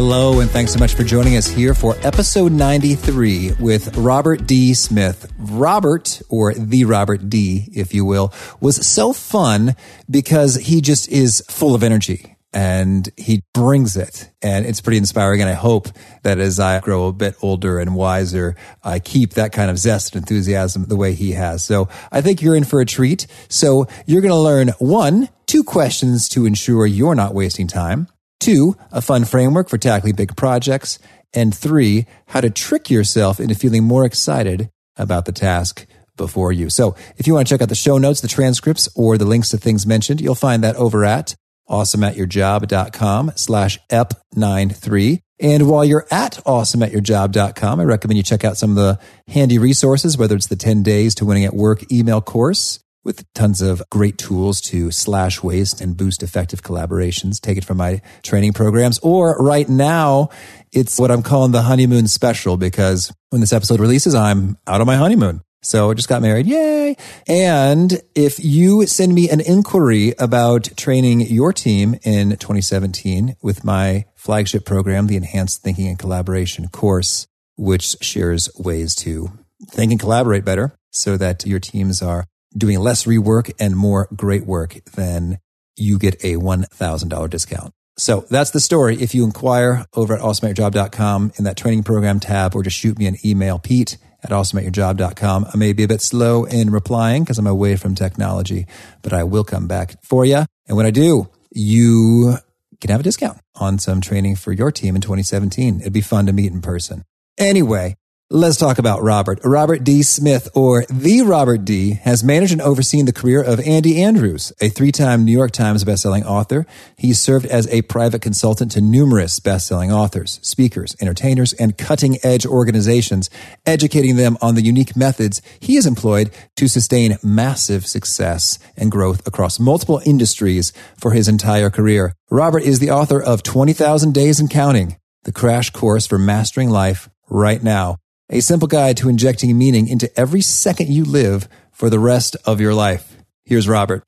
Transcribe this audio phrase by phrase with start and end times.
[0.00, 4.72] Hello, and thanks so much for joining us here for episode 93 with Robert D.
[4.72, 5.28] Smith.
[5.36, 9.74] Robert, or the Robert D., if you will, was so fun
[10.08, 14.30] because he just is full of energy and he brings it.
[14.40, 15.40] And it's pretty inspiring.
[15.40, 15.88] And I hope
[16.22, 20.14] that as I grow a bit older and wiser, I keep that kind of zest
[20.14, 21.64] and enthusiasm the way he has.
[21.64, 23.26] So I think you're in for a treat.
[23.48, 28.06] So you're going to learn one, two questions to ensure you're not wasting time.
[28.40, 30.98] Two, a fun framework for tackling big projects.
[31.34, 36.70] And three, how to trick yourself into feeling more excited about the task before you.
[36.70, 39.50] So if you want to check out the show notes, the transcripts, or the links
[39.50, 41.34] to things mentioned, you'll find that over at
[41.68, 45.20] awesomeatyourjob.com slash ep93.
[45.40, 48.98] And while you're at awesomeatyourjob.com, I recommend you check out some of the
[49.32, 53.62] handy resources, whether it's the 10 days to winning at work email course, with tons
[53.62, 57.40] of great tools to slash waste and boost effective collaborations.
[57.40, 58.98] Take it from my training programs.
[59.00, 60.28] Or right now,
[60.72, 64.86] it's what I'm calling the honeymoon special because when this episode releases, I'm out on
[64.86, 65.42] my honeymoon.
[65.62, 66.46] So I just got married.
[66.46, 66.96] Yay.
[67.26, 74.04] And if you send me an inquiry about training your team in 2017 with my
[74.14, 79.30] flagship program, the Enhanced Thinking and Collaboration course, which shares ways to
[79.68, 82.26] think and collaborate better so that your teams are
[82.58, 85.38] doing less rework and more great work, then
[85.76, 87.72] you get a $1,000 discount.
[87.96, 88.96] So that's the story.
[88.96, 93.06] If you inquire over at awesomeatyourjob.com in that training program tab or just shoot me
[93.06, 95.46] an email, Pete at awesomeatyourjob.com.
[95.52, 98.66] I may be a bit slow in replying because I'm away from technology,
[99.02, 100.44] but I will come back for you.
[100.66, 102.36] And when I do, you
[102.80, 105.80] can have a discount on some training for your team in 2017.
[105.80, 107.04] It'd be fun to meet in person.
[107.36, 107.96] Anyway,
[108.30, 109.40] Let's talk about Robert.
[109.42, 110.02] Robert D.
[110.02, 114.68] Smith, or the Robert D., has managed and overseen the career of Andy Andrews, a
[114.68, 116.66] three-time New York Times bestselling author.
[116.98, 123.30] He served as a private consultant to numerous bestselling authors, speakers, entertainers, and cutting-edge organizations,
[123.64, 129.26] educating them on the unique methods he has employed to sustain massive success and growth
[129.26, 132.12] across multiple industries for his entire career.
[132.30, 137.08] Robert is the author of 20,000 Days and Counting, the crash course for mastering life
[137.30, 137.96] right now
[138.30, 142.60] a simple guide to injecting meaning into every second you live for the rest of
[142.60, 143.16] your life.
[143.44, 144.04] Here's Robert.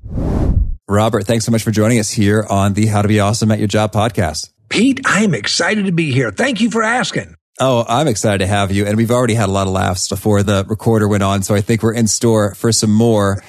[0.89, 3.59] Robert, thanks so much for joining us here on the How to Be Awesome at
[3.59, 4.51] Your Job podcast.
[4.69, 6.31] Pete, I am excited to be here.
[6.31, 7.35] Thank you for asking.
[7.59, 8.87] Oh, I'm excited to have you.
[8.87, 11.43] And we've already had a lot of laughs before the recorder went on.
[11.43, 13.43] So I think we're in store for some more.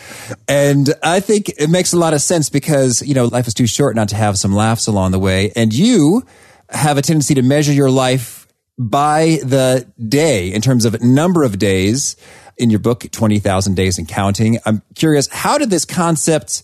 [0.48, 3.68] And I think it makes a lot of sense because, you know, life is too
[3.68, 5.52] short not to have some laughs along the way.
[5.56, 6.24] And you
[6.70, 8.41] have a tendency to measure your life
[8.90, 12.16] by the day in terms of number of days
[12.58, 14.60] in your book, 20,000 Days and Counting.
[14.66, 16.64] I'm curious, how did this concept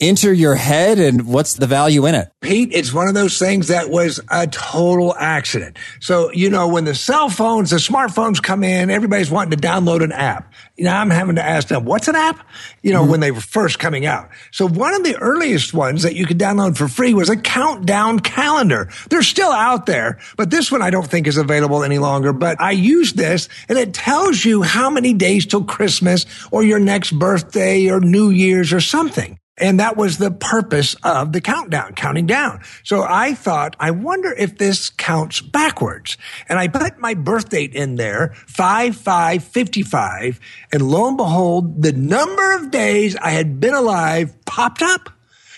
[0.00, 2.30] enter your head and what's the value in it?
[2.40, 5.76] Pete, it's one of those things that was a total accident.
[6.00, 10.02] So, you know, when the cell phones, the smartphones come in, everybody's wanting to download
[10.02, 10.52] an app.
[10.76, 12.46] You know, I'm having to ask them, what's an app?
[12.82, 13.10] You know, mm-hmm.
[13.12, 14.28] when they were first coming out.
[14.50, 18.20] So one of the earliest ones that you could download for free was a countdown
[18.20, 18.90] calendar.
[19.08, 22.32] They're still out there, but this one I don't think is available any longer.
[22.32, 26.80] But I use this and it tells you how many days till Christmas or your
[26.80, 29.38] next birthday or New Year's or something.
[29.56, 32.62] And that was the purpose of the countdown, counting down.
[32.82, 36.18] So I thought, I wonder if this counts backwards.
[36.48, 40.40] And I put my birth date in there, 5555.
[40.72, 45.10] And lo and behold, the number of days I had been alive popped up.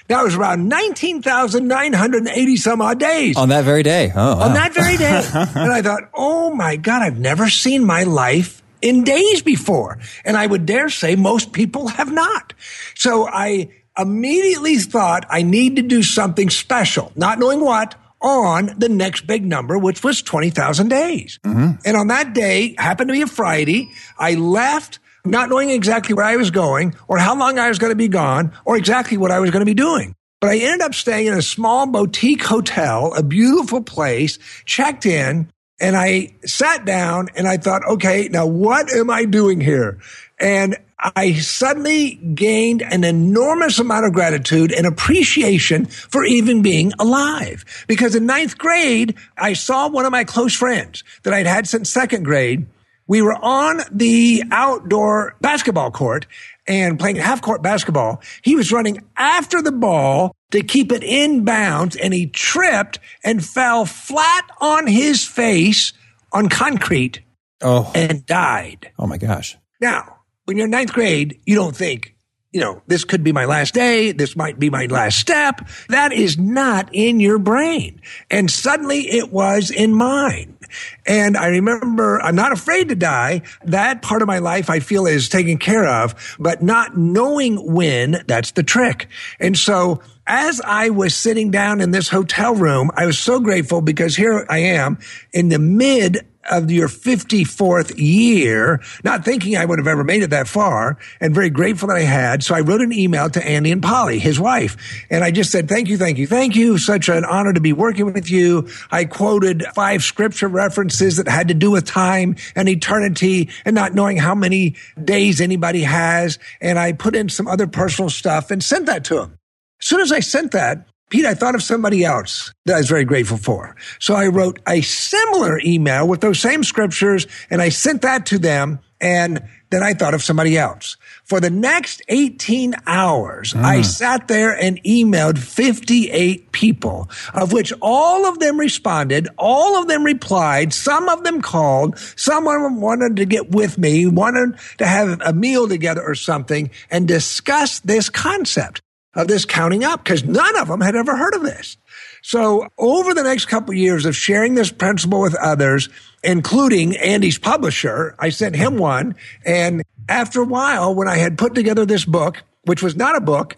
[0.09, 3.37] That was around 19,980 some odd days.
[3.37, 4.13] On that very day.
[4.15, 4.43] Oh, wow.
[4.45, 5.27] On that very day.
[5.35, 9.99] and I thought, oh my God, I've never seen my life in days before.
[10.25, 12.53] And I would dare say most people have not.
[12.95, 18.89] So I immediately thought I need to do something special, not knowing what, on the
[18.89, 21.39] next big number, which was 20,000 days.
[21.45, 21.77] Mm-hmm.
[21.85, 26.25] And on that day, happened to be a Friday, I left not knowing exactly where
[26.25, 29.31] I was going or how long I was going to be gone or exactly what
[29.31, 30.15] I was going to be doing.
[30.41, 35.51] But I ended up staying in a small boutique hotel, a beautiful place, checked in,
[35.81, 39.99] and I sat down and I thought, okay, now what am I doing here?
[40.39, 47.65] And I suddenly gained an enormous amount of gratitude and appreciation for even being alive.
[47.87, 51.91] Because in ninth grade, I saw one of my close friends that I'd had since
[51.91, 52.67] second grade
[53.07, 56.27] We were on the outdoor basketball court
[56.67, 58.21] and playing half court basketball.
[58.43, 63.45] He was running after the ball to keep it in bounds and he tripped and
[63.45, 65.93] fell flat on his face
[66.33, 67.21] on concrete
[67.63, 68.91] Oh, and died.
[68.99, 69.57] oh my gosh.
[69.81, 70.16] Now,
[70.47, 72.15] when you're in ninth grade, you don't think,
[72.53, 74.13] you know, this could be my last day.
[74.13, 75.61] This might be my last step.
[75.89, 78.01] That is not in your brain.
[78.31, 80.57] And suddenly it was in mine.
[81.05, 83.43] And I remember I'm not afraid to die.
[83.65, 88.25] That part of my life I feel is taken care of, but not knowing when,
[88.27, 89.09] that's the trick.
[89.39, 93.81] And so as I was sitting down in this hotel room, I was so grateful
[93.81, 94.99] because here I am
[95.33, 100.31] in the mid of your 54th year, not thinking I would have ever made it
[100.31, 102.43] that far and very grateful that I had.
[102.43, 104.77] So I wrote an email to Andy and Polly, his wife,
[105.11, 106.79] and I just said, thank you, thank you, thank you.
[106.79, 108.69] Such an honor to be working with you.
[108.91, 113.95] I quoted five scripture references that had to do with time and eternity and not
[113.95, 116.39] knowing how many days anybody has.
[116.61, 119.39] And I put in some other personal stuff and sent that to him.
[119.81, 122.89] As soon as I sent that, Pete, I thought of somebody else that I was
[122.89, 123.77] very grateful for.
[124.01, 128.39] So I wrote a similar email with those same scriptures and I sent that to
[128.39, 128.81] them.
[128.99, 130.97] And then I thought of somebody else.
[131.25, 133.83] For the next 18 hours, I hmm.
[133.83, 139.29] sat there and emailed 58 people, of which all of them responded.
[139.37, 140.73] All of them replied.
[140.73, 141.99] Some of them called.
[142.17, 146.15] Some of them wanted to get with me, wanted to have a meal together or
[146.15, 148.81] something and discuss this concept
[149.17, 151.77] of this counting up because none of them had ever heard of this.
[152.23, 155.89] So over the next couple of years of sharing this principle with others,
[156.23, 159.17] including Andy's publisher, I sent him one.
[159.45, 163.21] And after a while, when I had put together this book, which was not a
[163.21, 163.57] book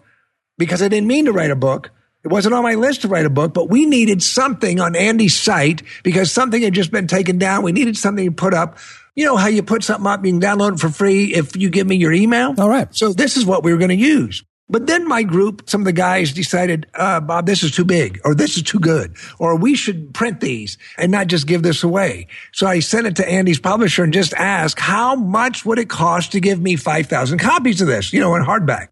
[0.57, 1.91] because I didn't mean to write a book,
[2.23, 5.37] it wasn't on my list to write a book, but we needed something on Andy's
[5.37, 7.63] site because something had just been taken down.
[7.63, 8.77] We needed something to put up.
[9.15, 11.69] You know how you put something up, you can download it for free if you
[11.69, 12.53] give me your email?
[12.57, 12.93] All right.
[12.93, 14.43] So this is what we were going to use.
[14.69, 18.21] But then my group, some of the guys decided, uh, Bob, this is too big
[18.23, 21.83] or this is too good or we should print these and not just give this
[21.83, 22.27] away.
[22.53, 26.33] So I sent it to Andy's publisher and just asked, how much would it cost
[26.33, 28.89] to give me 5,000 copies of this, you know, in hardback?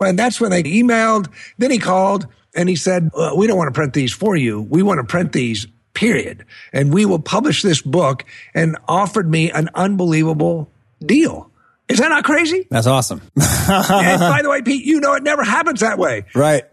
[0.00, 1.28] And that's when they emailed.
[1.56, 4.60] Then he called and he said, uh, we don't want to print these for you.
[4.60, 6.44] We want to print these period.
[6.72, 8.24] And we will publish this book
[8.54, 10.68] and offered me an unbelievable
[11.00, 11.51] deal.
[11.92, 12.66] Is that not crazy?
[12.70, 13.20] That's awesome.
[13.36, 16.24] and by the way, Pete, you know it never happens that way.
[16.34, 16.64] right.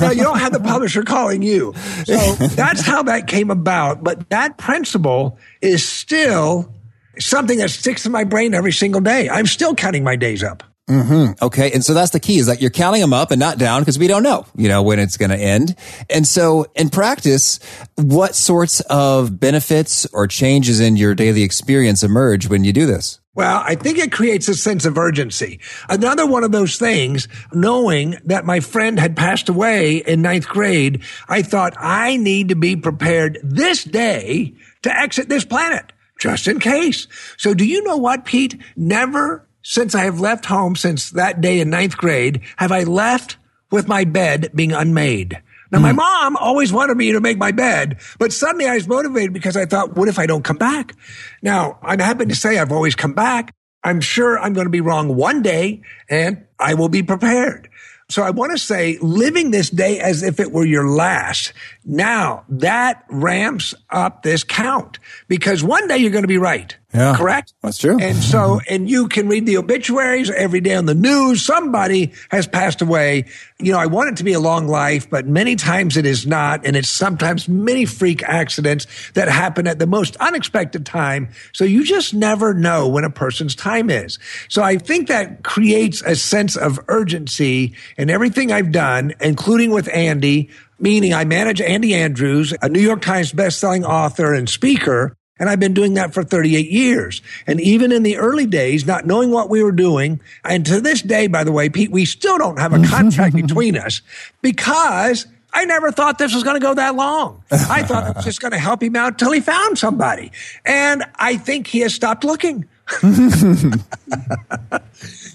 [0.00, 1.74] No, you don't have the publisher calling you.
[2.04, 2.16] So
[2.56, 4.02] that's how that came about.
[4.02, 6.72] But that principle is still
[7.18, 9.28] something that sticks in my brain every single day.
[9.28, 10.62] I'm still counting my days up.
[10.88, 11.44] Mm-hmm.
[11.44, 11.72] Okay.
[11.72, 13.98] And so that's the key is that you're counting them up and not down because
[13.98, 15.76] we don't know, you know, when it's going to end.
[16.10, 17.58] And so in practice,
[17.96, 23.18] what sorts of benefits or changes in your daily experience emerge when you do this?
[23.34, 25.58] Well, I think it creates a sense of urgency.
[25.88, 31.02] Another one of those things, knowing that my friend had passed away in ninth grade,
[31.28, 36.60] I thought I need to be prepared this day to exit this planet, just in
[36.60, 37.08] case.
[37.36, 38.60] So do you know what, Pete?
[38.76, 43.36] Never since I have left home since that day in ninth grade have I left
[43.70, 45.42] with my bed being unmade.
[45.74, 45.96] Now, my mm.
[45.96, 49.66] mom always wanted me to make my bed, but suddenly I was motivated because I
[49.66, 50.94] thought, what if I don't come back?
[51.42, 53.52] Now, I'm happy to say I've always come back.
[53.82, 57.68] I'm sure I'm going to be wrong one day and I will be prepared.
[58.08, 61.52] So I want to say living this day as if it were your last.
[61.84, 66.76] Now that ramps up this count because one day you're going to be right.
[66.92, 67.16] Yeah.
[67.16, 67.54] Correct?
[67.62, 67.98] That's true.
[67.98, 71.42] And so, and you can read the obituaries every day on the news.
[71.44, 73.24] Somebody has passed away.
[73.60, 76.26] You know, I want it to be a long life, but many times it is
[76.26, 76.66] not.
[76.66, 81.28] And it's sometimes many freak accidents that happen at the most unexpected time.
[81.52, 84.18] So you just never know when a person's time is.
[84.48, 89.88] So I think that creates a sense of urgency in everything I've done, including with
[89.94, 95.16] Andy, meaning I manage Andy Andrews, a New York Times bestselling author and speaker.
[95.38, 97.20] And I've been doing that for 38 years.
[97.46, 101.02] And even in the early days, not knowing what we were doing, and to this
[101.02, 104.00] day, by the way, Pete, we still don't have a contract between us
[104.42, 107.42] because I never thought this was going to go that long.
[107.50, 110.30] I thought it was just going to help him out till he found somebody.
[110.64, 112.68] And I think he has stopped looking.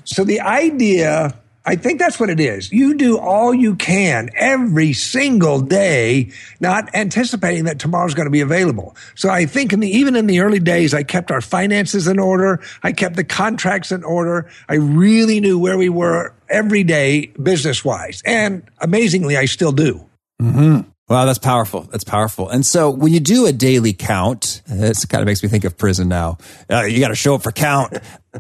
[0.06, 1.34] so the idea
[1.66, 2.72] I think that's what it is.
[2.72, 8.42] You do all you can every single day, not anticipating that tomorrow's going to be
[8.42, 8.96] available.
[9.16, 12.18] So I think in the, even in the early days, I kept our finances in
[12.18, 12.62] order.
[12.82, 14.50] I kept the contracts in order.
[14.68, 18.22] I really knew where we were every day business wise.
[18.26, 20.06] And amazingly, I still do.
[20.42, 20.90] Mm-hmm.
[21.10, 21.82] Wow, that's powerful.
[21.92, 22.50] That's powerful.
[22.50, 25.76] And so when you do a daily count, this kind of makes me think of
[25.76, 26.38] prison now.
[26.70, 27.98] Uh, you got to show up for count.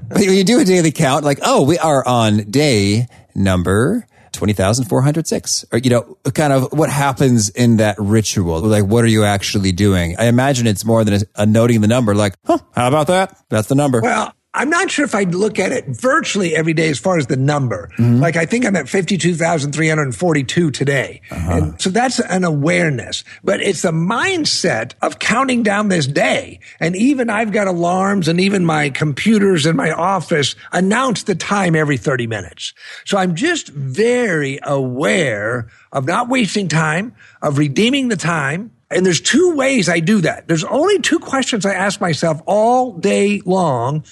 [0.09, 5.65] when you do a daily count, like, oh, we are on day number 20,406.
[5.71, 8.59] Or, you know, kind of what happens in that ritual?
[8.61, 10.15] Like, what are you actually doing?
[10.19, 13.35] I imagine it's more than a, a noting the number, like, huh, how about that?
[13.49, 13.99] That's the number.
[14.01, 17.27] Well, I'm not sure if I'd look at it virtually every day as far as
[17.27, 17.89] the number.
[17.97, 18.19] Mm-hmm.
[18.19, 21.21] Like I think I'm at 52,342 today.
[21.31, 21.51] Uh-huh.
[21.51, 26.59] And so that's an awareness, but it's a mindset of counting down this day.
[26.81, 31.73] And even I've got alarms and even my computers in my office announce the time
[31.73, 32.73] every 30 minutes.
[33.05, 39.21] So I'm just very aware of not wasting time, of redeeming the time, and there's
[39.21, 40.47] two ways I do that.
[40.47, 44.03] There's only two questions I ask myself all day long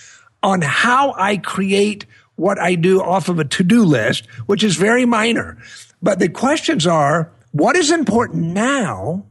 [0.44, 5.06] on how I create what I do off of a to-do list, which is very
[5.06, 5.58] minor.
[6.02, 9.26] But the questions are, what is important now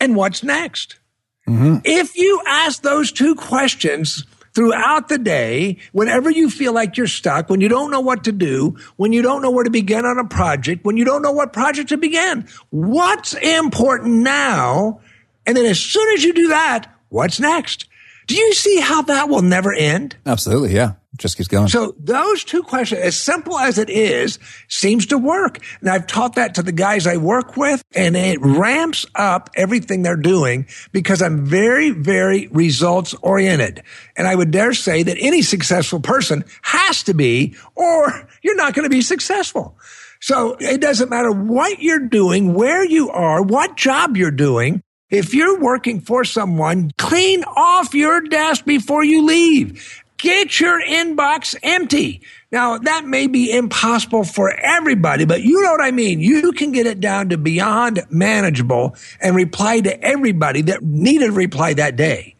[0.00, 0.98] and what's next?
[1.48, 1.78] Mm-hmm.
[1.84, 7.48] If you ask those two questions throughout the day, whenever you feel like you're stuck,
[7.48, 10.18] when you don't know what to do, when you don't know where to begin on
[10.18, 15.00] a project, when you don't know what project to begin, what's important now?
[15.46, 17.86] And then as soon as you do that, what's next?
[18.26, 20.16] Do you see how that will never end?
[20.26, 20.74] Absolutely.
[20.74, 20.92] Yeah.
[21.12, 21.68] It just keeps going.
[21.68, 24.38] So those two questions, as simple as it is,
[24.68, 25.58] seems to work.
[25.80, 30.02] And I've taught that to the guys I work with and it ramps up everything
[30.02, 33.82] they're doing because I'm very, very results oriented.
[34.16, 38.72] And I would dare say that any successful person has to be, or you're not
[38.72, 39.76] going to be successful.
[40.20, 44.82] So it doesn't matter what you're doing, where you are, what job you're doing.
[45.12, 50.02] If you're working for someone, clean off your desk before you leave.
[50.16, 52.22] Get your inbox empty.
[52.50, 56.20] Now, that may be impossible for everybody, but you know what I mean.
[56.20, 61.32] You can get it down to beyond manageable and reply to everybody that needed a
[61.32, 62.34] reply that day.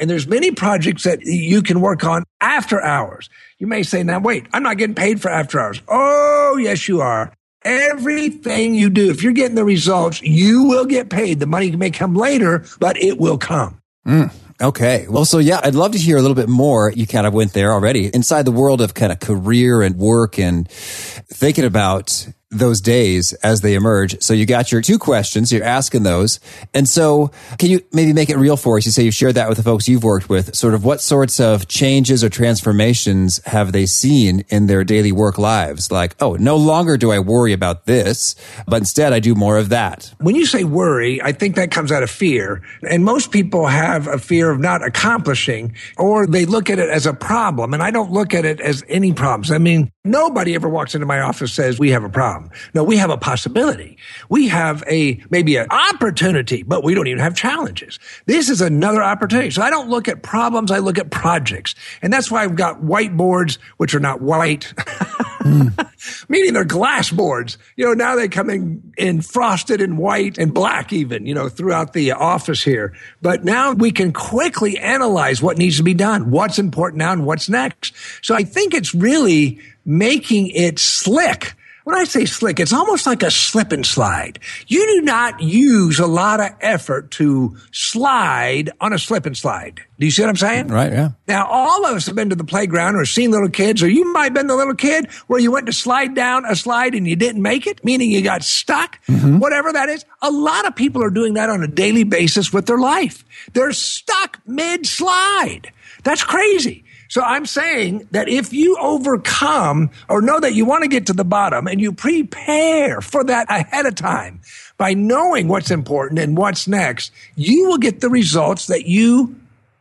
[0.00, 3.30] And there's many projects that you can work on after hours.
[3.58, 5.80] You may say, now wait, I'm not getting paid for after hours.
[5.86, 7.32] Oh, yes, you are.
[7.66, 11.40] Everything you do, if you're getting the results, you will get paid.
[11.40, 13.82] The money may come later, but it will come.
[14.06, 14.32] Mm.
[14.62, 15.06] Okay.
[15.08, 16.90] Well, so yeah, I'd love to hear a little bit more.
[16.90, 20.38] You kind of went there already inside the world of kind of career and work
[20.38, 24.22] and thinking about those days as they emerge.
[24.22, 26.38] So you got your two questions, you're asking those.
[26.72, 28.86] And so can you maybe make it real for us?
[28.86, 30.54] You say you've shared that with the folks you've worked with.
[30.54, 35.38] Sort of what sorts of changes or transformations have they seen in their daily work
[35.38, 35.90] lives?
[35.90, 38.36] Like, oh, no longer do I worry about this,
[38.66, 40.14] but instead I do more of that.
[40.18, 42.62] When you say worry, I think that comes out of fear.
[42.88, 47.06] And most people have a fear of not accomplishing or they look at it as
[47.06, 47.74] a problem.
[47.74, 49.50] And I don't look at it as any problems.
[49.50, 52.36] I mean, nobody ever walks into my office says we have a problem
[52.74, 53.98] No, we have a possibility.
[54.28, 57.98] We have a, maybe an opportunity, but we don't even have challenges.
[58.26, 59.50] This is another opportunity.
[59.50, 60.70] So I don't look at problems.
[60.70, 61.74] I look at projects.
[62.02, 64.72] And that's why I've got whiteboards, which are not white.
[64.76, 65.90] mm.
[66.28, 67.58] meaning they're glass boards.
[67.76, 71.48] You know, now they come in, in frosted and white and black even, you know,
[71.48, 72.94] throughout the office here.
[73.22, 77.26] But now we can quickly analyze what needs to be done, what's important now and
[77.26, 77.94] what's next.
[78.22, 81.54] So I think it's really making it slick
[81.86, 84.40] when I say slick, it's almost like a slip and slide.
[84.66, 89.82] You do not use a lot of effort to slide on a slip and slide.
[89.96, 90.66] Do you see what I'm saying?
[90.66, 91.10] Right, yeah.
[91.28, 94.12] Now, all of us have been to the playground or seen little kids, or you
[94.12, 97.06] might have been the little kid where you went to slide down a slide and
[97.06, 99.38] you didn't make it, meaning you got stuck, mm-hmm.
[99.38, 100.04] whatever that is.
[100.22, 103.24] A lot of people are doing that on a daily basis with their life.
[103.52, 105.70] They're stuck mid slide.
[106.02, 106.84] That's crazy.
[107.08, 111.12] So I'm saying that if you overcome or know that you want to get to
[111.12, 114.40] the bottom and you prepare for that ahead of time
[114.76, 119.36] by knowing what's important and what's next, you will get the results that you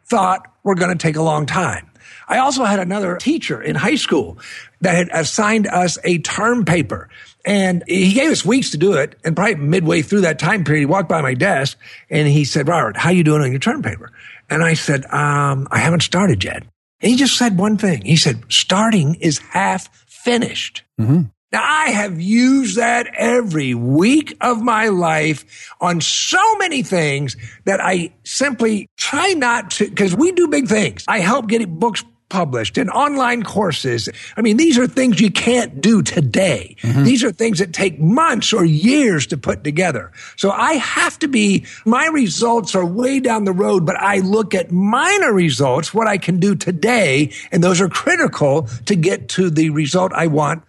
[0.06, 1.90] thought were going to take a long time.
[2.28, 4.40] I also had another teacher in high school
[4.82, 7.10] that had assigned us a term paper.
[7.46, 9.16] And he gave us weeks to do it.
[9.24, 11.78] And probably midway through that time period, he walked by my desk
[12.10, 14.12] and he said, Robert, how you doing on your term paper?
[14.50, 16.64] And I said, um, I haven't started yet.
[17.06, 18.04] And he just said one thing.
[18.04, 20.82] He said, starting is half finished.
[21.00, 21.22] Mm-hmm.
[21.52, 27.80] Now I have used that every week of my life on so many things that
[27.80, 31.06] I simply try not to, because we do big things.
[31.08, 34.10] I help get books published and online courses.
[34.36, 36.76] I mean, these are things you can't do today.
[36.82, 37.04] Mm-hmm.
[37.04, 40.12] These are things that take months or years to put together.
[40.36, 44.56] So I have to be, my results are way down the road, but I look
[44.56, 49.50] at minor results, what I can do today, and those are critical to get to
[49.50, 50.64] the result I want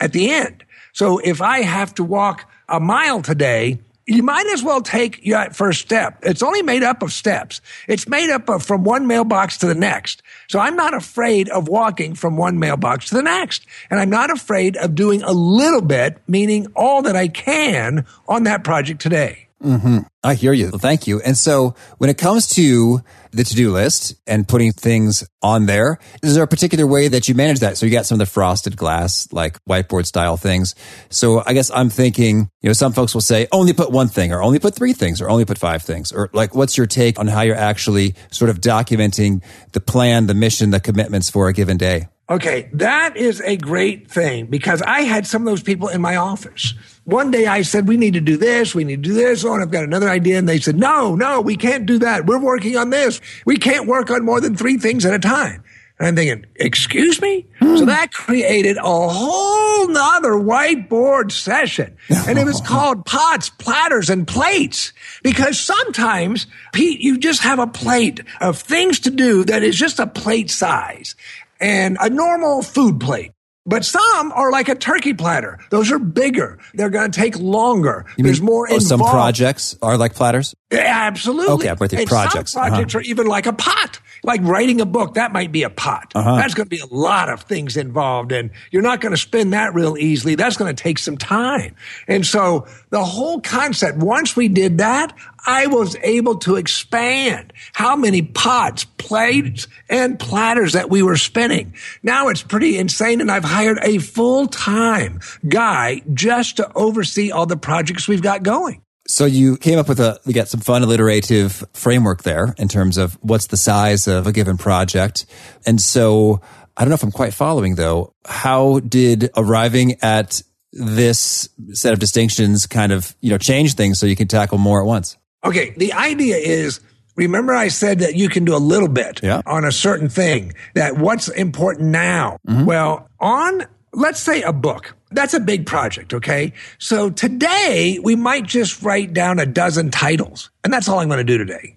[0.00, 0.64] at the end.
[0.92, 5.50] So if I have to walk a mile today, you might as well take your
[5.50, 6.18] first step.
[6.22, 7.60] It's only made up of steps.
[7.86, 10.22] It's made up of from one mailbox to the next.
[10.48, 13.64] So I'm not afraid of walking from one mailbox to the next.
[13.88, 18.42] And I'm not afraid of doing a little bit, meaning all that I can on
[18.44, 19.46] that project today.
[19.62, 19.98] Mm-hmm.
[20.24, 20.70] I hear you.
[20.70, 21.20] Thank you.
[21.20, 26.34] And so when it comes to the to-do list and putting things on there, is
[26.34, 27.78] there a particular way that you manage that?
[27.78, 30.74] So you got some of the frosted glass, like whiteboard style things.
[31.08, 34.32] So I guess I'm thinking, you know, some folks will say only put one thing
[34.32, 37.18] or only put three things or only put five things or like, what's your take
[37.18, 41.52] on how you're actually sort of documenting the plan, the mission, the commitments for a
[41.52, 42.08] given day?
[42.30, 46.14] Okay, that is a great thing because I had some of those people in my
[46.14, 46.74] office.
[47.02, 49.44] One day I said, we need to do this, we need to do this.
[49.44, 50.38] Oh, and I've got another idea.
[50.38, 52.26] And they said, no, no, we can't do that.
[52.26, 53.20] We're working on this.
[53.44, 55.64] We can't work on more than three things at a time.
[55.98, 57.46] And I'm thinking, excuse me?
[57.58, 57.76] Hmm.
[57.76, 61.96] So that created a whole nother whiteboard session.
[62.26, 64.92] And it was called pots, platters, and plates.
[65.22, 69.98] Because sometimes, Pete, you just have a plate of things to do that is just
[69.98, 71.16] a plate size
[71.60, 73.32] and a normal food plate.
[73.66, 75.58] But some are like a turkey platter.
[75.70, 76.58] Those are bigger.
[76.74, 78.06] They're going to take longer.
[78.16, 78.86] You There's mean, more oh, involved.
[78.86, 80.54] some projects are like platters?
[80.72, 81.52] Yeah, absolutely.
[81.54, 81.98] Okay, I'm with you.
[82.00, 82.52] And Projects.
[82.52, 83.00] Some projects Uh-huh.
[83.00, 84.00] are even like a pot.
[84.22, 86.12] Like writing a book, that might be a pot.
[86.14, 86.36] Uh-huh.
[86.36, 89.50] That's going to be a lot of things involved, and you're not going to spin
[89.50, 90.34] that real easily.
[90.34, 91.74] That's going to take some time.
[92.06, 97.96] And so the whole concept, once we did that, I was able to expand how
[97.96, 101.74] many pots, plates, and platters that we were spinning.
[102.02, 107.46] Now it's pretty insane, and I've hired a full time guy just to oversee all
[107.46, 108.82] the projects we've got going.
[109.10, 112.96] So you came up with a, you got some fun alliterative framework there in terms
[112.96, 115.26] of what's the size of a given project.
[115.66, 116.40] And so
[116.76, 118.14] I don't know if I'm quite following though.
[118.24, 124.06] How did arriving at this set of distinctions kind of, you know, change things so
[124.06, 125.18] you can tackle more at once?
[125.44, 126.80] Okay, the idea is
[127.16, 129.42] remember I said that you can do a little bit Yeah.
[129.44, 132.38] on a certain thing, that what's important now.
[132.48, 132.64] Mm-hmm.
[132.64, 134.94] Well, on let's say a book.
[135.12, 136.52] That's a big project, okay?
[136.78, 141.18] So today we might just write down a dozen titles, and that's all I'm going
[141.18, 141.76] to do today.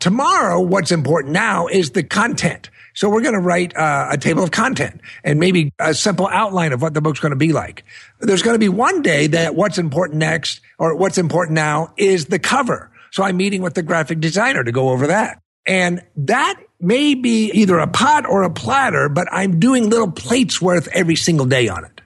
[0.00, 2.70] Tomorrow, what's important now is the content.
[2.94, 6.72] So we're going to write uh, a table of content and maybe a simple outline
[6.72, 7.84] of what the book's going to be like.
[8.20, 12.26] There's going to be one day that what's important next or what's important now is
[12.26, 12.90] the cover.
[13.10, 15.40] So I'm meeting with the graphic designer to go over that.
[15.66, 20.60] And that may be either a pot or a platter, but I'm doing little plates
[20.60, 22.00] worth every single day on it.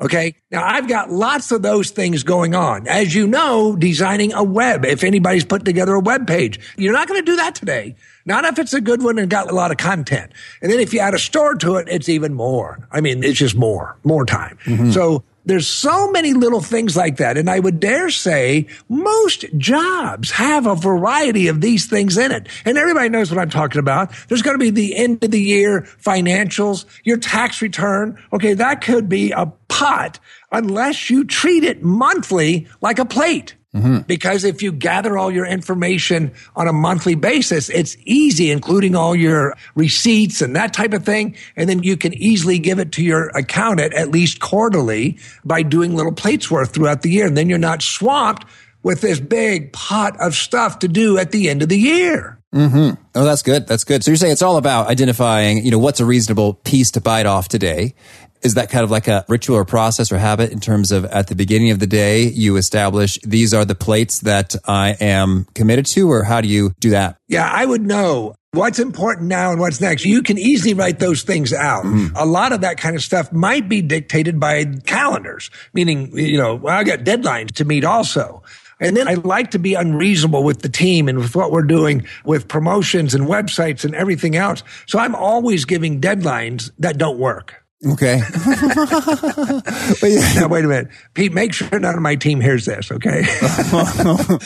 [0.00, 0.34] Okay.
[0.50, 2.88] Now I've got lots of those things going on.
[2.88, 7.06] As you know, designing a web, if anybody's put together a web page, you're not
[7.06, 7.96] going to do that today.
[8.24, 10.32] Not if it's a good one and got a lot of content.
[10.62, 12.86] And then if you add a store to it, it's even more.
[12.90, 14.58] I mean, it's just more, more time.
[14.64, 14.90] Mm-hmm.
[14.90, 17.36] So there's so many little things like that.
[17.36, 22.48] And I would dare say most jobs have a variety of these things in it.
[22.64, 24.12] And everybody knows what I'm talking about.
[24.28, 28.18] There's going to be the end of the year financials, your tax return.
[28.32, 28.54] Okay.
[28.54, 30.18] That could be a pot
[30.52, 33.54] unless you treat it monthly like a plate.
[33.74, 33.98] Mm-hmm.
[34.00, 39.14] Because if you gather all your information on a monthly basis, it's easy, including all
[39.14, 41.36] your receipts and that type of thing.
[41.54, 45.94] And then you can easily give it to your accountant at least quarterly by doing
[45.94, 47.26] little plates worth throughout the year.
[47.26, 48.44] And then you're not swamped
[48.82, 52.38] with this big pot of stuff to do at the end of the year.
[52.52, 53.00] Mm-hmm.
[53.14, 53.68] Oh, that's good.
[53.68, 54.02] That's good.
[54.02, 57.26] So you're saying it's all about identifying, you know, what's a reasonable piece to bite
[57.26, 57.94] off today.
[58.42, 61.26] Is that kind of like a ritual or process or habit in terms of at
[61.26, 65.86] the beginning of the day, you establish these are the plates that I am committed
[65.86, 67.16] to, or how do you do that?
[67.28, 70.04] Yeah, I would know what's important now and what's next.
[70.04, 71.84] You can easily write those things out.
[71.84, 72.16] Mm-hmm.
[72.16, 76.56] A lot of that kind of stuff might be dictated by calendars, meaning, you know,
[76.56, 78.42] well, I got deadlines to meet also.
[78.80, 82.06] And then I like to be unreasonable with the team and with what we're doing
[82.24, 84.62] with promotions and websites and everything else.
[84.86, 87.59] So I'm always giving deadlines that don't work.
[87.86, 88.20] Okay.
[88.44, 90.88] but yeah, Now, wait a minute.
[91.14, 93.22] Pete, make sure none of my team hears this, okay?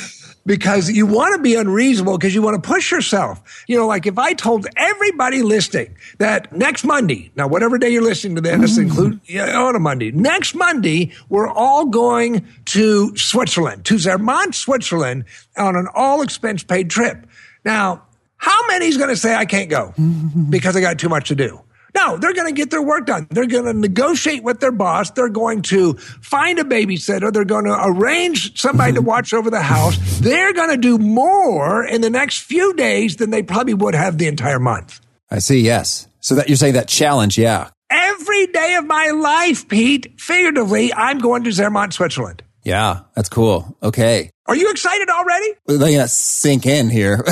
[0.46, 3.64] because you want to be unreasonable because you want to push yourself.
[3.66, 8.02] You know, like if I told everybody listening that next Monday, now whatever day you're
[8.02, 8.82] listening to this, mm.
[8.82, 15.24] include yeah, on a Monday, next Monday, we're all going to Switzerland, to Zermatt, Switzerland
[15.56, 17.26] on an all expense paid trip.
[17.64, 18.04] Now,
[18.36, 19.92] how many is going to say I can't go
[20.50, 21.60] because I got too much to do?
[21.94, 23.28] No, they're going to get their work done.
[23.30, 25.10] They're going to negotiate with their boss.
[25.10, 27.32] They're going to find a babysitter.
[27.32, 29.08] They're going to arrange somebody to mm-hmm.
[29.08, 29.96] watch over the house.
[30.18, 34.18] They're going to do more in the next few days than they probably would have
[34.18, 35.00] the entire month.
[35.30, 35.60] I see.
[35.60, 36.08] Yes.
[36.20, 37.38] So that you're saying that challenge.
[37.38, 37.70] Yeah.
[37.90, 42.42] Every day of my life, Pete, figuratively, I'm going to Zermatt, Switzerland.
[42.64, 43.00] Yeah.
[43.14, 43.76] That's cool.
[43.82, 44.30] Okay.
[44.46, 45.54] Are you excited already?
[45.66, 47.16] Letting that uh, sink in here.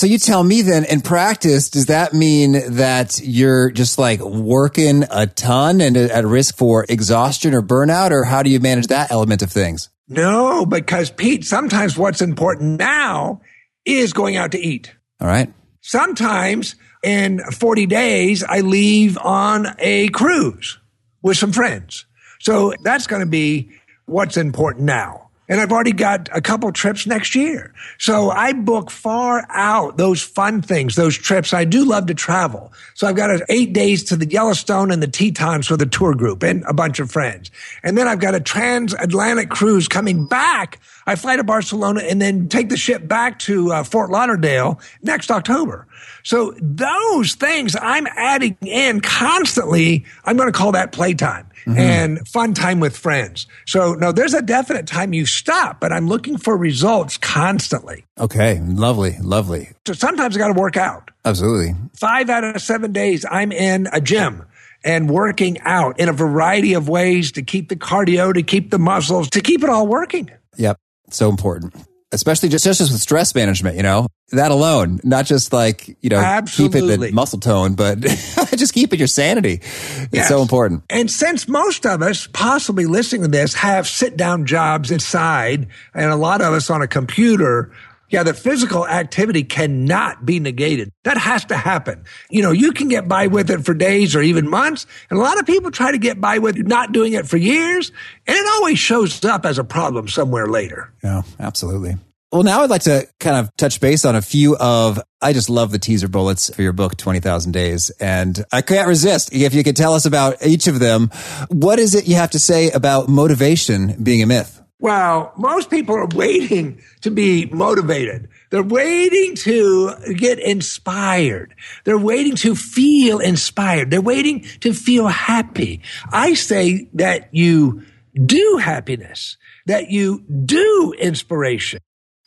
[0.00, 5.04] so you tell me then, in practice, does that mean that you're just like working
[5.10, 9.12] a ton and at risk for exhaustion or burnout, or how do you manage that
[9.12, 9.90] element of things?
[10.08, 13.42] No, because Pete, sometimes what's important now
[13.84, 14.94] is going out to eat.
[15.20, 15.52] All right.
[15.82, 20.78] Sometimes in 40 days, I leave on a cruise
[21.20, 22.06] with some friends.
[22.38, 23.70] So that's going to be
[24.06, 25.28] what's important now.
[25.50, 27.74] And I've already got a couple trips next year.
[27.98, 31.52] So I book far out those fun things, those trips.
[31.52, 32.72] I do love to travel.
[32.94, 36.44] So I've got eight days to the Yellowstone and the Tetons with a tour group
[36.44, 37.50] and a bunch of friends.
[37.82, 40.78] And then I've got a transatlantic cruise coming back.
[41.06, 45.32] I fly to Barcelona and then take the ship back to uh, Fort Lauderdale next
[45.32, 45.88] October.
[46.22, 50.04] So those things I'm adding in constantly.
[50.24, 51.78] I'm going to call that playtime mm-hmm.
[51.78, 53.46] and fun time with friends.
[53.66, 58.04] So no, there's a definite time you stop, but I'm looking for results constantly.
[58.18, 58.60] Okay.
[58.60, 59.16] Lovely.
[59.20, 59.70] Lovely.
[59.86, 61.10] So sometimes I got to work out.
[61.24, 61.74] Absolutely.
[61.94, 64.44] Five out of seven days I'm in a gym
[64.82, 68.78] and working out in a variety of ways to keep the cardio, to keep the
[68.78, 70.30] muscles, to keep it all working.
[70.56, 70.78] Yep.
[71.10, 71.74] So important
[72.12, 76.18] especially just, just with stress management, you know, that alone, not just like, you know,
[76.18, 76.80] Absolutely.
[76.80, 78.00] keep it the muscle tone, but
[78.56, 79.54] just keep it your sanity.
[79.62, 80.28] It's yes.
[80.28, 80.84] so important.
[80.90, 86.10] And since most of us possibly listening to this have sit down jobs inside and
[86.10, 87.72] a lot of us on a computer,
[88.10, 90.90] yeah, the physical activity cannot be negated.
[91.04, 92.04] That has to happen.
[92.28, 94.86] You know, you can get by with it for days or even months.
[95.08, 97.92] And a lot of people try to get by with not doing it for years.
[98.26, 100.92] And it always shows up as a problem somewhere later.
[101.02, 101.96] Yeah, absolutely.
[102.32, 105.50] Well, now I'd like to kind of touch base on a few of, I just
[105.50, 107.90] love the teaser bullets for your book, 20,000 Days.
[107.98, 109.32] And I can't resist.
[109.32, 111.10] If you could tell us about each of them,
[111.48, 114.59] what is it you have to say about motivation being a myth?
[114.80, 118.30] Well, most people are waiting to be motivated.
[118.48, 121.54] They're waiting to get inspired.
[121.84, 123.90] They're waiting to feel inspired.
[123.90, 125.82] They're waiting to feel happy.
[126.10, 131.80] I say that you do happiness, that you do inspiration.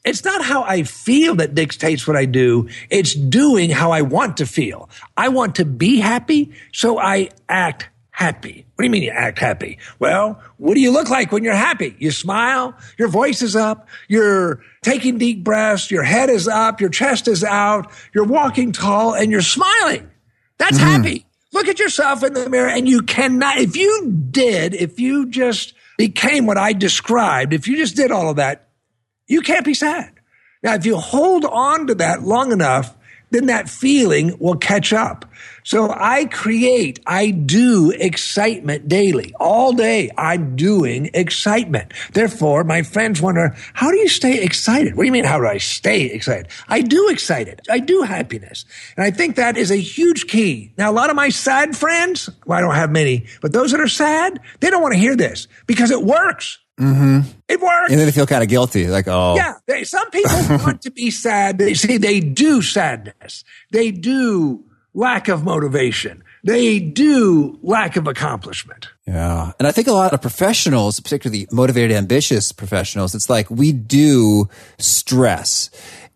[0.06, 2.68] It's not how I feel that dictates what I do.
[2.90, 4.90] It's doing how I want to feel.
[5.18, 7.90] I want to be happy, so I act
[8.24, 8.66] happy.
[8.76, 9.80] What do you mean you act happy?
[10.00, 11.96] Well, what do you look like when you're happy?
[12.00, 16.90] You smile, your voice is up, you're taking deep breaths, your head is up, your
[16.90, 20.10] chest is out, you're walking tall, and you're smiling.
[20.58, 21.04] That's mm-hmm.
[21.04, 21.26] happy.
[21.52, 25.74] Look at yourself in the mirror and you cannot, if you did, if you just
[25.98, 28.70] became what I described, if you just did all of that,
[29.28, 30.14] you can't be sad.
[30.64, 32.96] Now, if you hold on to that long enough,
[33.32, 35.26] then that feeling will catch up.
[35.64, 39.34] So I create, I do excitement daily.
[39.40, 41.94] All day I'm doing excitement.
[42.14, 44.96] Therefore, my friends wonder, how do you stay excited?
[44.96, 46.48] What do you mean, how do I stay excited?
[46.68, 47.62] I do excited.
[47.70, 48.66] I do happiness.
[48.98, 50.74] And I think that is a huge key.
[50.78, 53.80] Now, a lot of my sad friends, well, I don't have many, but those that
[53.80, 56.60] are sad, they don't want to hear this because it works.
[56.80, 57.30] Mm-hmm.
[57.48, 57.92] It works.
[57.92, 58.88] And then they feel kind of guilty.
[58.88, 59.36] Like, oh.
[59.36, 59.54] Yeah.
[59.68, 61.58] They, some people want to be sad.
[61.58, 63.44] They say they do sadness.
[63.72, 66.24] They do lack of motivation.
[66.44, 68.90] They do lack of accomplishment.
[69.08, 69.54] Yeah.
[69.60, 74.50] And I think a lot of professionals, particularly motivated, ambitious professionals, it's like we do
[74.78, 75.70] stress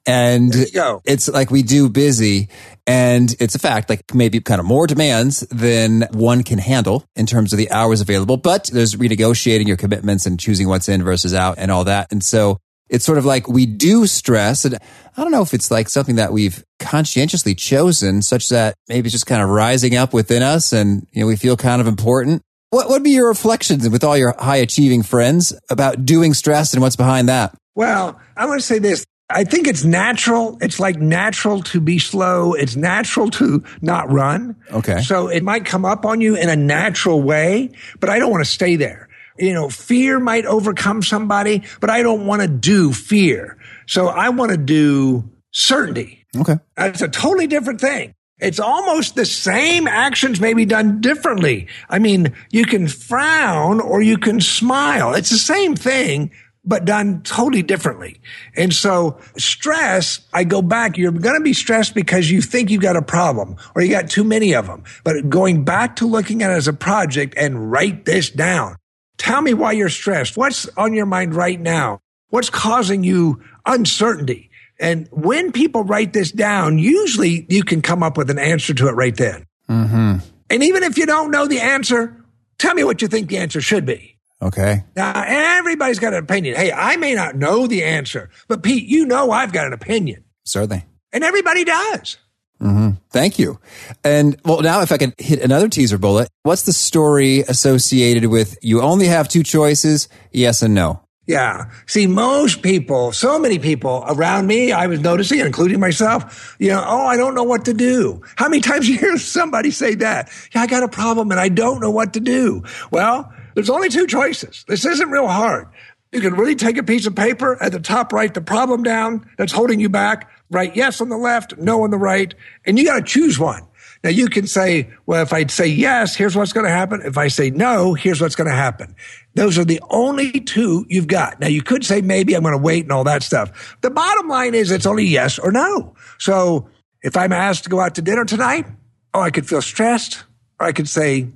[0.05, 2.49] and it's like we do busy
[2.85, 7.25] and it's a fact, like maybe kind of more demands than one can handle in
[7.25, 11.33] terms of the hours available, but there's renegotiating your commitments and choosing what's in versus
[11.33, 12.09] out and all that.
[12.11, 14.65] And so it's sort of like we do stress.
[14.65, 19.07] And I don't know if it's like something that we've conscientiously chosen such that maybe
[19.07, 21.87] it's just kind of rising up within us and, you know, we feel kind of
[21.87, 22.41] important.
[22.69, 26.81] What would be your reflections with all your high achieving friends about doing stress and
[26.81, 27.55] what's behind that?
[27.75, 29.05] Well, I want to say this.
[29.29, 30.57] I think it's natural.
[30.61, 32.53] It's like natural to be slow.
[32.53, 34.55] It's natural to not run.
[34.71, 35.01] Okay.
[35.01, 38.45] So it might come up on you in a natural way, but I don't want
[38.45, 39.06] to stay there.
[39.37, 43.57] You know, fear might overcome somebody, but I don't want to do fear.
[43.87, 46.25] So I want to do certainty.
[46.35, 46.55] Okay.
[46.75, 48.13] That's a totally different thing.
[48.39, 51.67] It's almost the same actions may be done differently.
[51.89, 55.15] I mean, you can frown or you can smile.
[55.15, 56.31] It's the same thing,
[56.63, 58.21] but done totally differently.
[58.55, 62.81] And so stress, I go back, you're going to be stressed because you think you've
[62.81, 64.83] got a problem or you got too many of them.
[65.03, 68.75] But going back to looking at it as a project and write this down.
[69.17, 70.37] Tell me why you're stressed.
[70.37, 72.01] What's on your mind right now?
[72.29, 74.49] What's causing you uncertainty?
[74.79, 78.87] And when people write this down, usually you can come up with an answer to
[78.87, 79.45] it right then.
[79.69, 80.17] Mm-hmm.
[80.49, 82.23] And even if you don't know the answer,
[82.57, 84.17] tell me what you think the answer should be.
[84.41, 84.83] Okay.
[84.95, 86.55] Now, everybody's got an opinion.
[86.55, 90.23] Hey, I may not know the answer, but Pete, you know I've got an opinion.
[90.43, 90.85] Certainly.
[91.11, 92.17] And everybody does.
[92.61, 92.91] Mm-hmm.
[93.11, 93.59] Thank you.
[94.03, 98.57] And well, now if I can hit another teaser bullet, what's the story associated with
[98.61, 101.03] you only have two choices, yes and no?
[101.27, 101.69] Yeah.
[101.87, 106.81] See, most people, so many people around me, I was noticing, including myself, you know,
[106.87, 108.21] oh, I don't know what to do.
[108.37, 110.31] How many times you hear somebody say that?
[110.55, 112.63] Yeah, I got a problem and I don't know what to do.
[112.91, 114.63] Well, there's only two choices.
[114.69, 115.67] This isn't real hard.
[116.13, 119.29] You can really take a piece of paper at the top, write the problem down
[119.37, 122.33] that's holding you back, write yes on the left, no on the right,
[122.65, 123.67] and you got to choose one.
[124.03, 127.01] Now you can say, well, if I say yes, here's what's going to happen.
[127.03, 128.95] If I say no, here's what's going to happen.
[129.33, 131.39] Those are the only two you've got.
[131.39, 133.77] Now you could say maybe I'm going to wait and all that stuff.
[133.81, 135.95] The bottom line is it's only yes or no.
[136.19, 136.69] So
[137.01, 138.65] if I'm asked to go out to dinner tonight,
[139.13, 140.23] oh, I could feel stressed
[140.59, 141.29] or I could say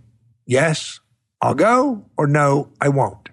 [0.45, 0.99] yes,
[1.41, 3.29] I'll go or no, I won't.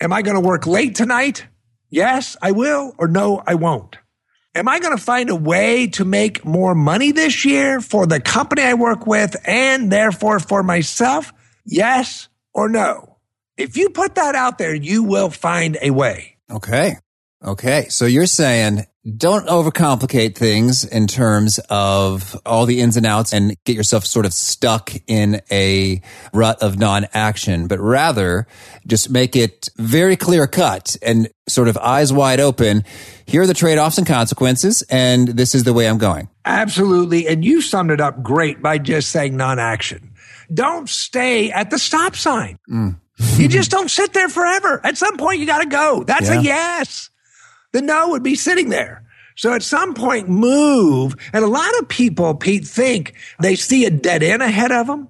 [0.00, 1.46] Am I going to work late tonight?
[1.90, 3.96] Yes, I will or no, I won't.
[4.54, 8.20] Am I going to find a way to make more money this year for the
[8.20, 11.32] company I work with and therefore for myself?
[11.64, 13.18] Yes or no?
[13.56, 16.36] If you put that out there, you will find a way.
[16.50, 16.96] Okay.
[17.44, 17.86] Okay.
[17.88, 18.84] So you're saying
[19.16, 24.26] don't overcomplicate things in terms of all the ins and outs and get yourself sort
[24.26, 26.02] of stuck in a
[26.34, 28.46] rut of non-action, but rather
[28.86, 32.84] just make it very clear cut and sort of eyes wide open.
[33.24, 36.28] Here are the trade-offs and consequences, and this is the way I'm going.
[36.44, 37.28] Absolutely.
[37.28, 40.12] And you summed it up great by just saying non-action.
[40.52, 42.58] Don't stay at the stop sign.
[42.70, 42.96] Mm.
[43.38, 44.80] you just don't sit there forever.
[44.84, 46.04] At some point, you got to go.
[46.04, 46.40] That's yeah.
[46.40, 47.10] a yes.
[47.72, 49.04] The no would be sitting there.
[49.36, 51.14] So at some point, move.
[51.32, 55.08] And a lot of people, Pete, think they see a dead end ahead of them.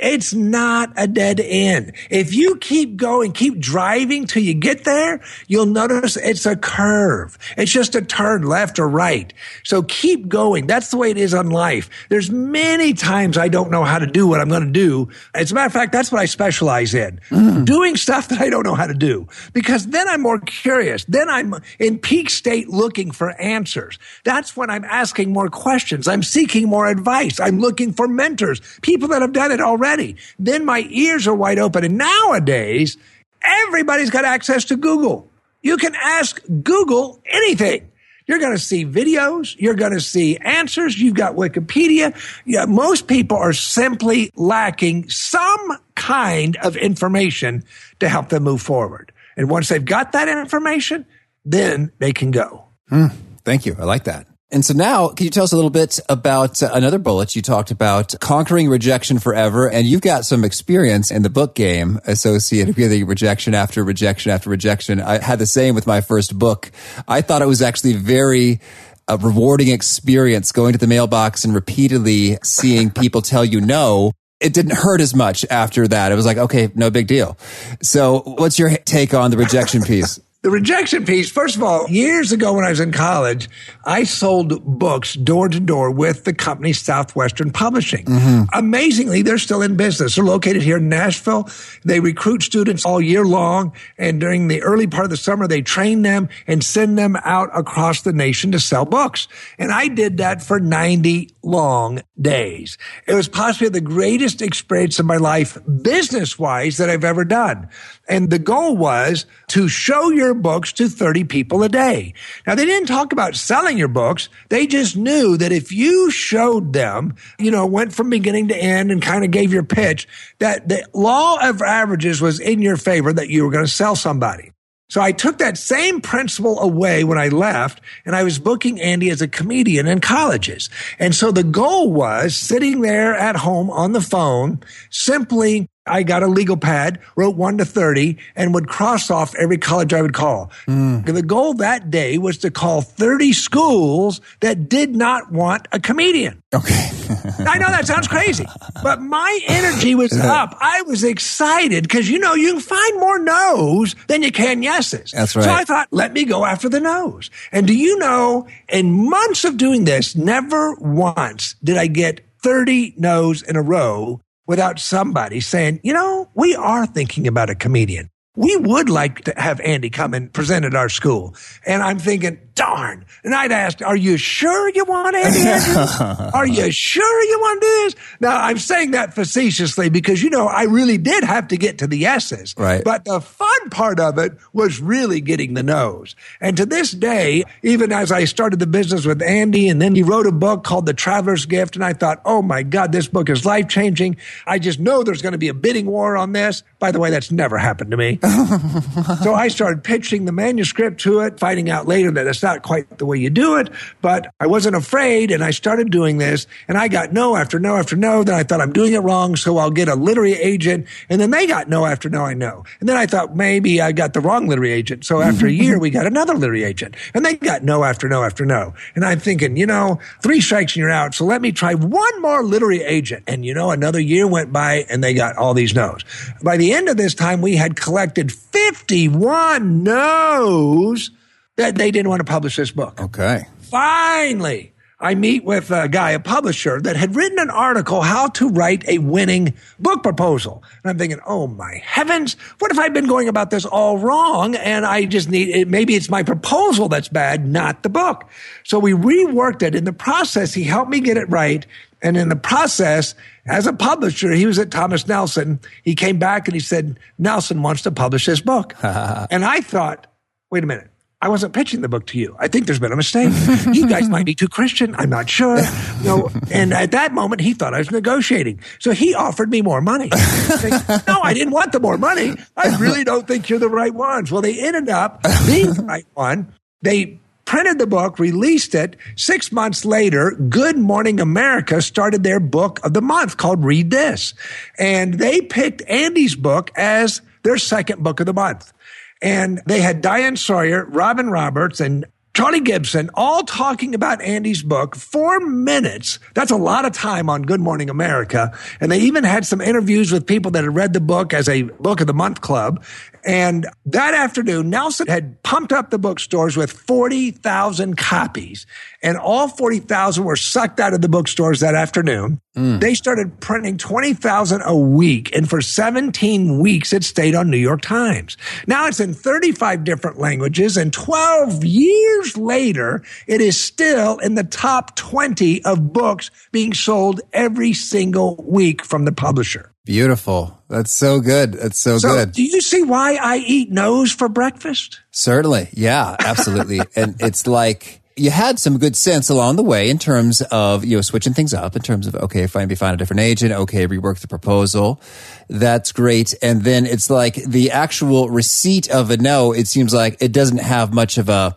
[0.00, 1.92] It's not a dead end.
[2.08, 7.36] If you keep going, keep driving till you get there, you'll notice it's a curve.
[7.56, 9.32] It's just a turn left or right.
[9.64, 10.66] So keep going.
[10.66, 11.90] That's the way it is on life.
[12.08, 15.10] There's many times I don't know how to do what I'm going to do.
[15.34, 17.20] As a matter of fact, that's what I specialize in.
[17.30, 17.64] Mm.
[17.66, 21.04] Doing stuff that I don't know how to do because then I'm more curious.
[21.04, 23.98] Then I'm in peak state looking for answers.
[24.24, 26.08] That's when I'm asking more questions.
[26.08, 27.40] I'm seeking more advice.
[27.40, 30.16] I'm looking for mentors, people that have done it already already.
[30.38, 31.84] Then my ears are wide open.
[31.84, 32.96] And nowadays,
[33.42, 35.28] everybody's got access to Google.
[35.62, 37.88] You can ask Google anything.
[38.26, 39.56] You're going to see videos.
[39.58, 40.98] You're going to see answers.
[40.98, 42.14] You've got Wikipedia.
[42.46, 47.64] Yeah, most people are simply lacking some kind of information
[47.98, 49.12] to help them move forward.
[49.36, 51.04] And once they've got that information,
[51.44, 52.64] then they can go.
[52.90, 53.12] Mm,
[53.44, 53.74] thank you.
[53.78, 54.26] I like that.
[54.52, 57.40] And so now, can you tell us a little bit about uh, another bullet you
[57.40, 59.66] talked about conquering rejection forever?
[59.66, 64.50] And you've got some experience in the book game associated with rejection after rejection after
[64.50, 65.00] rejection.
[65.00, 66.70] I had the same with my first book.
[67.08, 68.60] I thought it was actually very
[69.08, 74.12] a rewarding experience going to the mailbox and repeatedly seeing people tell you no.
[74.38, 76.12] It didn't hurt as much after that.
[76.12, 77.38] It was like, okay, no big deal.
[77.80, 80.20] So what's your take on the rejection piece?
[80.42, 83.48] The rejection piece, first of all, years ago when I was in college,
[83.84, 88.04] I sold books door to door with the company Southwestern Publishing.
[88.06, 88.44] Mm-hmm.
[88.52, 90.16] Amazingly, they're still in business.
[90.16, 91.48] They're located here in Nashville.
[91.84, 93.72] They recruit students all year long.
[93.96, 97.56] And during the early part of the summer, they train them and send them out
[97.56, 99.28] across the nation to sell books.
[99.60, 102.78] And I did that for 90 long days.
[103.06, 107.68] It was possibly the greatest experience of my life business wise that I've ever done.
[108.08, 112.14] And the goal was to show your books to 30 people a day.
[112.46, 114.28] Now they didn't talk about selling your books.
[114.48, 118.90] They just knew that if you showed them, you know, went from beginning to end
[118.90, 123.12] and kind of gave your pitch, that the law of averages was in your favor
[123.12, 124.51] that you were going to sell somebody.
[124.92, 129.08] So I took that same principle away when I left and I was booking Andy
[129.08, 130.68] as a comedian in colleges.
[130.98, 136.22] And so the goal was sitting there at home on the phone, simply I got
[136.22, 140.14] a legal pad, wrote one to 30, and would cross off every college I would
[140.14, 140.52] call.
[140.68, 141.04] Mm.
[141.04, 146.40] The goal that day was to call 30 schools that did not want a comedian.
[146.54, 146.72] Okay.
[147.40, 148.46] I know that sounds crazy,
[148.82, 150.56] but my energy was up.
[150.60, 155.10] I was excited because, you know, you can find more no's than you can yeses.
[155.10, 155.44] That's right.
[155.44, 157.28] So I thought, let me go after the no's.
[157.50, 162.94] And do you know, in months of doing this, never once did I get 30
[162.98, 164.20] no's in a row
[164.52, 168.10] without somebody saying, you know, we are thinking about a comedian.
[168.34, 171.34] We would like to have Andy come and present at our school.
[171.66, 173.04] And I'm thinking, darn.
[173.24, 176.00] And I'd ask, are you sure you want Andy Andrews?
[176.34, 177.94] are you sure you want to do this?
[178.20, 181.86] Now, I'm saying that facetiously because, you know, I really did have to get to
[181.86, 182.54] the S's.
[182.56, 182.82] Right.
[182.82, 186.16] But the fun part of it was really getting the no's.
[186.40, 190.02] And to this day, even as I started the business with Andy and then he
[190.02, 193.28] wrote a book called The Traveler's Gift, and I thought, oh my God, this book
[193.28, 194.16] is life changing.
[194.46, 196.62] I just know there's going to be a bidding war on this.
[196.78, 198.20] By the way, that's never happened to me
[199.22, 202.98] so I started pitching the manuscript to it, finding out later that it's not quite
[202.98, 203.68] the way you do it.
[204.00, 207.74] But I wasn't afraid and I started doing this and I got no after no
[207.74, 208.22] after no.
[208.22, 209.34] Then I thought I'm doing it wrong.
[209.34, 210.86] So I'll get a literary agent.
[211.08, 212.64] And then they got no after no, I know.
[212.78, 215.04] And then I thought maybe I got the wrong literary agent.
[215.04, 218.22] So after a year, we got another literary agent and they got no after no
[218.22, 218.72] after no.
[218.94, 221.14] And I'm thinking, you know, three strikes and you're out.
[221.14, 223.24] So let me try one more literary agent.
[223.26, 226.04] And you know, another year went by and they got all these no's.
[226.40, 231.10] By the end of this time, we had collected 51 no's
[231.56, 233.00] that they didn't want to publish this book.
[233.00, 233.46] Okay.
[233.60, 234.72] Finally,
[235.02, 238.88] I meet with a guy, a publisher that had written an article, how to write
[238.88, 240.62] a winning book proposal.
[240.82, 244.54] And I'm thinking, oh my heavens, what if I've been going about this all wrong
[244.54, 245.66] and I just need it?
[245.66, 248.30] Maybe it's my proposal that's bad, not the book.
[248.62, 249.74] So we reworked it.
[249.74, 251.66] In the process, he helped me get it right.
[252.02, 253.14] And in the process,
[253.46, 255.60] as a publisher, he was at Thomas Nelson.
[255.84, 258.74] He came back and he said, Nelson wants to publish this book.
[258.82, 260.08] and I thought,
[260.50, 260.88] wait a minute.
[261.22, 262.34] I wasn't pitching the book to you.
[262.40, 263.32] I think there's been a mistake.
[263.72, 264.96] you guys might be too Christian.
[264.96, 265.62] I'm not sure.
[266.02, 266.30] No.
[266.50, 268.58] And at that moment, he thought I was negotiating.
[268.80, 270.08] So he offered me more money.
[270.10, 272.34] no, I didn't want the more money.
[272.56, 274.32] I really don't think you're the right ones.
[274.32, 276.52] Well, they ended up being the right one.
[276.80, 277.20] They
[277.52, 278.96] printed the book, released it.
[279.14, 284.32] Six months later, Good Morning America started their book of the month called Read This.
[284.78, 288.72] And they picked Andy's book as their second book of the month.
[289.20, 294.96] And they had Diane Sawyer, Robin Roberts, and Charlie Gibson all talking about Andy's book,
[294.96, 296.18] four minutes.
[296.32, 298.56] That's a lot of time on Good Morning America.
[298.80, 301.62] And they even had some interviews with people that had read the book as a
[301.62, 302.82] book of the month club.
[303.22, 308.66] And that afternoon, Nelson had pumped up the bookstores with 40,000 copies
[309.02, 312.40] and all 40,000 were sucked out of the bookstores that afternoon.
[312.56, 312.80] Mm.
[312.80, 315.34] They started printing 20,000 a week.
[315.34, 318.36] And for 17 weeks, it stayed on New York Times.
[318.66, 320.76] Now it's in 35 different languages.
[320.76, 327.20] And 12 years later, it is still in the top 20 of books being sold
[327.32, 329.72] every single week from the publisher.
[329.84, 330.62] Beautiful.
[330.68, 331.54] That's so good.
[331.54, 332.32] That's so, so, good.
[332.32, 335.00] Do you see why I eat no's for breakfast?
[335.10, 335.70] Certainly.
[335.72, 336.80] Yeah, absolutely.
[336.96, 340.96] and it's like, you had some good sense along the way in terms of you
[340.96, 343.86] know switching things up in terms of okay find me find a different agent okay
[343.86, 345.00] rework the proposal.
[345.48, 346.34] That's great.
[346.42, 350.58] And then it's like the actual receipt of a no it seems like it doesn't
[350.58, 351.56] have much of a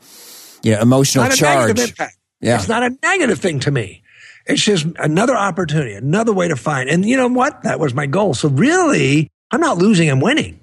[0.64, 1.94] you know emotional charge.
[2.42, 2.56] yeah.
[2.56, 4.04] It's not a negative thing to me.
[4.46, 6.90] It's just another opportunity another way to find.
[6.90, 7.64] And you know what?
[7.64, 8.34] That was my goal.
[8.34, 10.60] So really i'm not losing i'm winning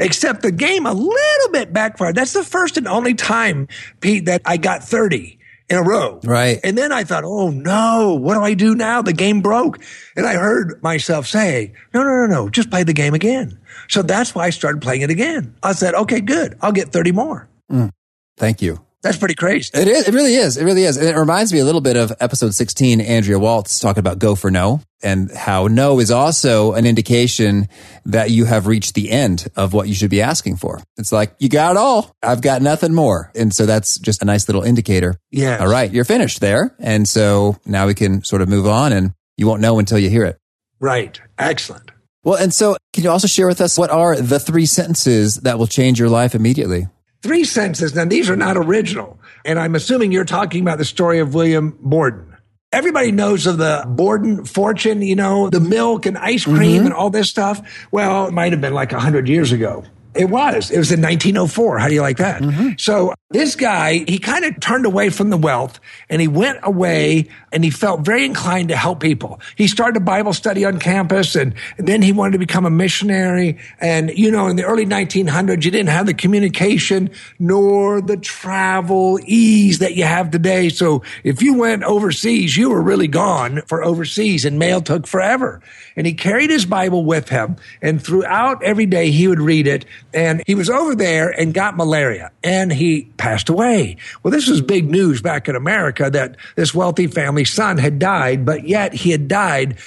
[0.00, 2.16] except the game a little bit backfired.
[2.16, 3.68] That's the first and only time,
[4.00, 6.20] Pete, that I got 30 in a row.
[6.24, 6.58] Right.
[6.64, 9.02] And then I thought, oh no, what do I do now?
[9.02, 9.78] The game broke.
[10.16, 13.58] And I heard myself say, no, no, no, no, just play the game again.
[13.88, 15.54] So that's why I started playing it again.
[15.62, 16.58] I said, okay, good.
[16.60, 17.48] I'll get 30 more.
[17.70, 17.90] Mm.
[18.36, 18.84] Thank you.
[19.02, 19.70] That's pretty crazy.
[19.72, 20.08] It is.
[20.08, 20.58] It really is.
[20.58, 20.98] It really is.
[20.98, 24.34] And it reminds me a little bit of episode 16, Andrea Waltz talking about go
[24.34, 27.68] for no and how no is also an indication
[28.04, 30.80] that you have reached the end of what you should be asking for.
[30.98, 32.14] It's like, you got it all.
[32.22, 33.32] I've got nothing more.
[33.34, 35.16] And so that's just a nice little indicator.
[35.30, 35.56] Yeah.
[35.58, 35.90] All right.
[35.90, 36.74] You're finished there.
[36.78, 40.10] And so now we can sort of move on and you won't know until you
[40.10, 40.36] hear it.
[40.78, 41.18] Right.
[41.38, 41.90] Excellent.
[42.22, 45.58] Well, and so can you also share with us what are the three sentences that
[45.58, 46.86] will change your life immediately?
[47.22, 47.94] Three senses.
[47.94, 49.18] Now, these are not original.
[49.44, 52.36] And I'm assuming you're talking about the story of William Borden.
[52.72, 56.86] Everybody knows of the Borden fortune, you know, the milk and ice cream mm-hmm.
[56.86, 57.60] and all this stuff.
[57.90, 59.84] Well, it might have been like a hundred years ago.
[60.14, 60.70] It was.
[60.70, 61.78] It was in 1904.
[61.78, 62.42] How do you like that?
[62.42, 62.70] Mm-hmm.
[62.78, 67.28] So this guy, he kind of turned away from the wealth and he went away
[67.52, 69.40] and he felt very inclined to help people.
[69.54, 72.70] He started a Bible study on campus and, and then he wanted to become a
[72.70, 73.58] missionary.
[73.78, 79.20] And, you know, in the early 1900s, you didn't have the communication nor the travel
[79.24, 80.70] ease that you have today.
[80.70, 85.60] So if you went overseas, you were really gone for overseas and mail took forever.
[85.94, 89.84] And he carried his Bible with him and throughout every day he would read it.
[90.12, 93.96] And he was over there and got malaria and he passed away.
[94.22, 98.44] Well, this was big news back in America that this wealthy family son had died,
[98.44, 99.78] but yet he had died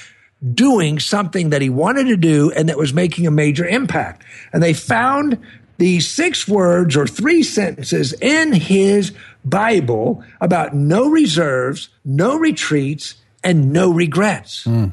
[0.52, 4.24] doing something that he wanted to do and that was making a major impact.
[4.52, 5.38] And they found
[5.78, 9.12] these six words or three sentences in his
[9.44, 14.64] Bible about no reserves, no retreats, and no regrets.
[14.64, 14.92] Mm.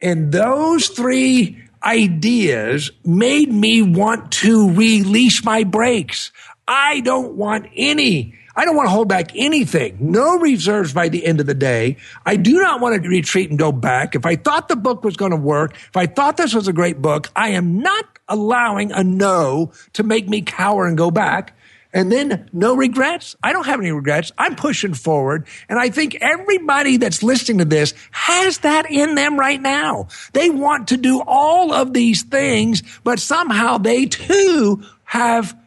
[0.00, 6.32] And those three ideas made me want to release my brakes.
[6.66, 9.98] I don't want any I don't want to hold back anything.
[10.00, 11.96] No reserves by the end of the day.
[12.26, 14.16] I do not want to retreat and go back.
[14.16, 16.72] If I thought the book was going to work, if I thought this was a
[16.72, 21.56] great book, I am not allowing a no to make me cower and go back.
[21.92, 23.34] And then no regrets.
[23.42, 24.30] I don't have any regrets.
[24.36, 25.46] I'm pushing forward.
[25.68, 30.08] And I think everybody that's listening to this has that in them right now.
[30.34, 35.58] They want to do all of these things, but somehow they too have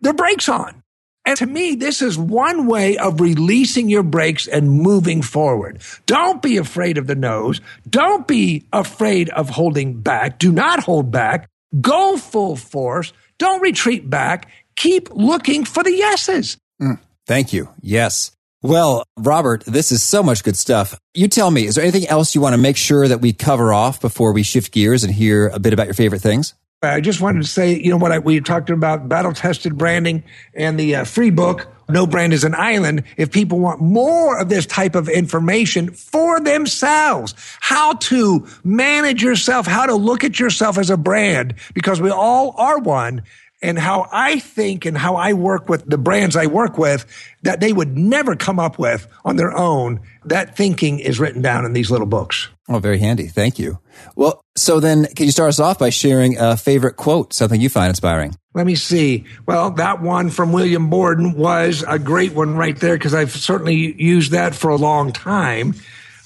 [0.00, 0.80] their brakes on.
[1.26, 5.82] And to me, this is one way of releasing your brakes and moving forward.
[6.06, 7.60] Don't be afraid of the no's.
[7.88, 10.38] Don't be afraid of holding back.
[10.38, 11.48] Do not hold back.
[11.80, 13.12] Go full force.
[13.38, 14.48] Don't retreat back.
[14.80, 16.56] Keep looking for the yeses.
[16.80, 17.68] Mm, thank you.
[17.82, 18.32] Yes.
[18.62, 20.98] Well, Robert, this is so much good stuff.
[21.12, 23.74] You tell me, is there anything else you want to make sure that we cover
[23.74, 26.54] off before we shift gears and hear a bit about your favorite things?
[26.82, 30.24] I just wanted to say, you know, what I, we talked about battle tested branding
[30.54, 33.04] and the uh, free book, No Brand is an Island.
[33.18, 39.66] If people want more of this type of information for themselves, how to manage yourself,
[39.66, 43.24] how to look at yourself as a brand, because we all are one
[43.62, 47.04] and how I think and how I work with the brands I work with
[47.42, 50.00] that they would never come up with on their own.
[50.24, 52.48] That thinking is written down in these little books.
[52.68, 53.26] Oh, very handy.
[53.26, 53.78] Thank you.
[54.16, 57.68] Well, so then can you start us off by sharing a favorite quote, something you
[57.68, 58.34] find inspiring?
[58.54, 59.24] Let me see.
[59.46, 64.00] Well, that one from William Borden was a great one right there because I've certainly
[64.02, 65.74] used that for a long time.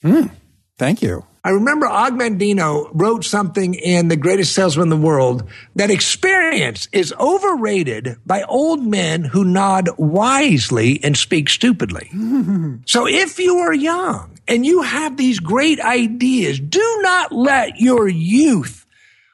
[0.04, 0.32] Mm,
[0.78, 1.26] thank you.
[1.46, 6.90] I remember Og Mandino wrote something in The Greatest Salesman in the World that experience
[6.92, 12.10] is overrated by old men who nod wisely and speak stupidly.
[12.88, 18.08] so if you are young and you have these great ideas, do not let your
[18.08, 18.84] youth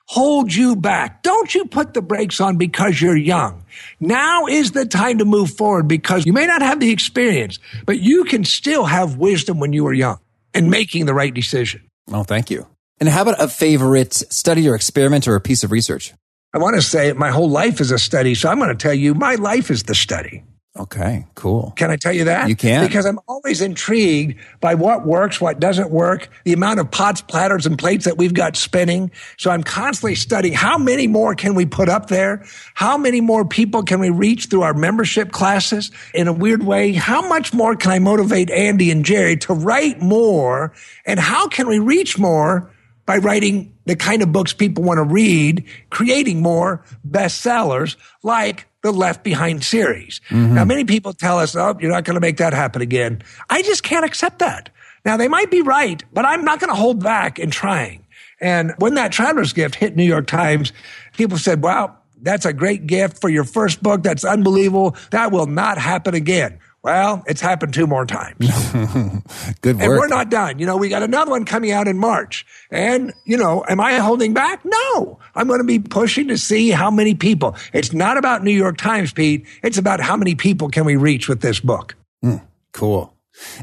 [0.06, 1.24] hold you back.
[1.24, 3.64] Don't you put the brakes on because you're young.
[4.02, 8.02] Now is the time to move forward because you may not have the experience, but
[8.02, 10.20] you can still have wisdom when you are young
[10.54, 11.88] and making the right decision.
[12.12, 12.68] Oh, thank you.
[13.00, 16.14] And how about a favorite study or experiment or a piece of research?
[16.54, 18.36] I want to say my whole life is a study.
[18.36, 20.44] So I'm going to tell you my life is the study.
[20.78, 21.74] Okay, cool.
[21.76, 22.48] Can I tell you that?
[22.48, 22.88] You can.
[22.88, 27.66] Because I'm always intrigued by what works, what doesn't work, the amount of pots, platters,
[27.66, 29.12] and plates that we've got spinning.
[29.38, 32.46] So I'm constantly studying how many more can we put up there?
[32.74, 35.92] How many more people can we reach through our membership classes?
[36.14, 40.02] In a weird way, how much more can I motivate Andy and Jerry to write
[40.02, 40.72] more?
[41.06, 42.72] And how can we reach more
[43.06, 48.92] by writing the kind of books people want to read, creating more bestsellers like the
[48.92, 50.22] Left Behind series.
[50.30, 50.56] Mm-hmm.
[50.56, 53.22] Now, many people tell us, oh, you're not going to make that happen again.
[53.50, 54.70] I just can't accept that.
[55.06, 58.06] Now, they might be right, but I'm not going to hold back in trying.
[58.40, 60.74] And when that traveler's gift hit New York Times,
[61.16, 64.04] people said, wow, that's a great gift for your first book.
[64.04, 64.96] That's unbelievable.
[65.12, 66.60] That will not happen again.
[66.84, 68.38] Well, it's happened two more times.
[69.62, 69.84] Good work.
[69.84, 70.58] And we're not done.
[70.58, 72.44] You know, we got another one coming out in March.
[72.72, 74.62] And, you know, am I holding back?
[74.66, 75.20] No.
[75.36, 77.56] I'm going to be pushing to see how many people.
[77.72, 79.46] It's not about New York Times, Pete.
[79.62, 81.96] It's about how many people can we reach with this book.
[82.26, 82.42] Mm,
[82.74, 83.14] cool.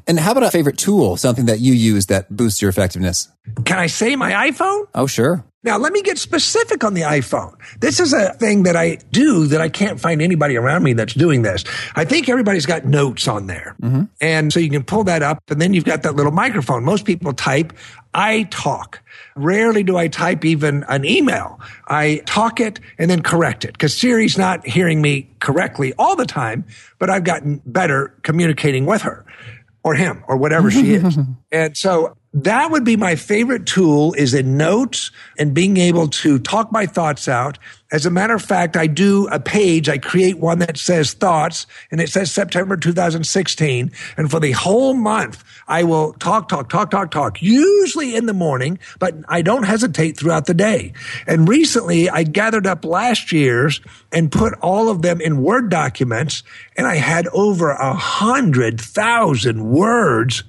[0.07, 3.29] And how about a favorite tool, something that you use that boosts your effectiveness?
[3.65, 4.87] Can I say my iPhone?
[4.95, 5.45] Oh, sure.
[5.65, 7.55] Now, let me get specific on the iPhone.
[7.81, 11.15] This is a thing that I do that I can't find anybody around me that's
[11.15, 11.65] doing this.
[11.97, 13.75] I think everybody's got notes on there.
[13.83, 14.05] Mm-hmm.
[14.21, 16.85] And so you can pull that up and then you've got that little microphone.
[16.85, 17.73] Most people type,
[18.15, 19.03] I talk.
[19.35, 21.59] Rarely do I type even an email.
[21.89, 26.27] I talk it and then correct it because Siri's not hearing me correctly all the
[26.27, 26.67] time,
[27.01, 29.27] but I've gotten better communicating with her
[29.83, 31.19] or him or whatever she is.
[31.53, 36.39] and so that would be my favorite tool is in notes and being able to
[36.39, 37.59] talk my thoughts out.
[37.91, 39.89] As a matter of fact, I do a page.
[39.89, 43.91] I create one that says thoughts and it says September 2016.
[44.17, 48.35] And for the whole month, I will talk, talk, talk, talk, talk, usually in the
[48.35, 50.93] morning, but I don't hesitate throughout the day.
[51.27, 53.81] And recently I gathered up last year's
[54.13, 56.43] and put all of them in Word documents
[56.77, 60.45] and I had over a hundred thousand words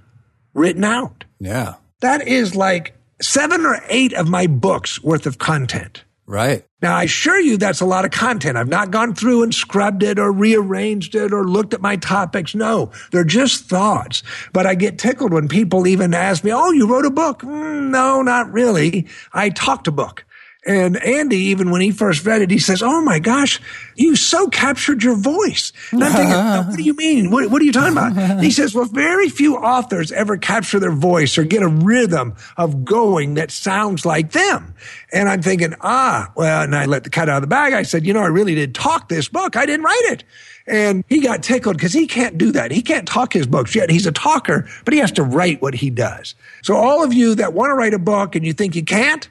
[0.59, 1.23] written out.
[1.39, 1.75] Yeah.
[2.01, 6.03] That is like seven or eight of my books worth of content.
[6.25, 6.63] Right.
[6.81, 8.55] Now, I assure you that's a lot of content.
[8.55, 12.53] I've not gone through and scrubbed it or rearranged it or looked at my topics.
[12.53, 14.21] No, they're just thoughts.
[14.53, 17.41] But I get tickled when people even ask me, Oh, you wrote a book?
[17.41, 19.07] Mm, no, not really.
[19.33, 20.23] I talked a book.
[20.65, 23.61] And Andy, even when he first read it, he says, Oh my gosh,
[23.95, 25.71] you so captured your voice.
[25.91, 27.31] And I'm thinking, what do you mean?
[27.31, 28.43] What, what are you talking about?
[28.43, 32.83] he says, Well, very few authors ever capture their voice or get a rhythm of
[32.83, 34.75] going that sounds like them.
[35.13, 37.71] And I'm thinking, ah, well, and I let the cat out of the bag.
[37.73, 39.55] I said, You know, I really did talk this book.
[39.55, 40.23] I didn't write it.
[40.67, 42.69] And he got tickled because he can't do that.
[42.71, 43.89] He can't talk his books yet.
[43.89, 46.35] He's a talker, but he has to write what he does.
[46.61, 49.27] So all of you that want to write a book and you think you can't,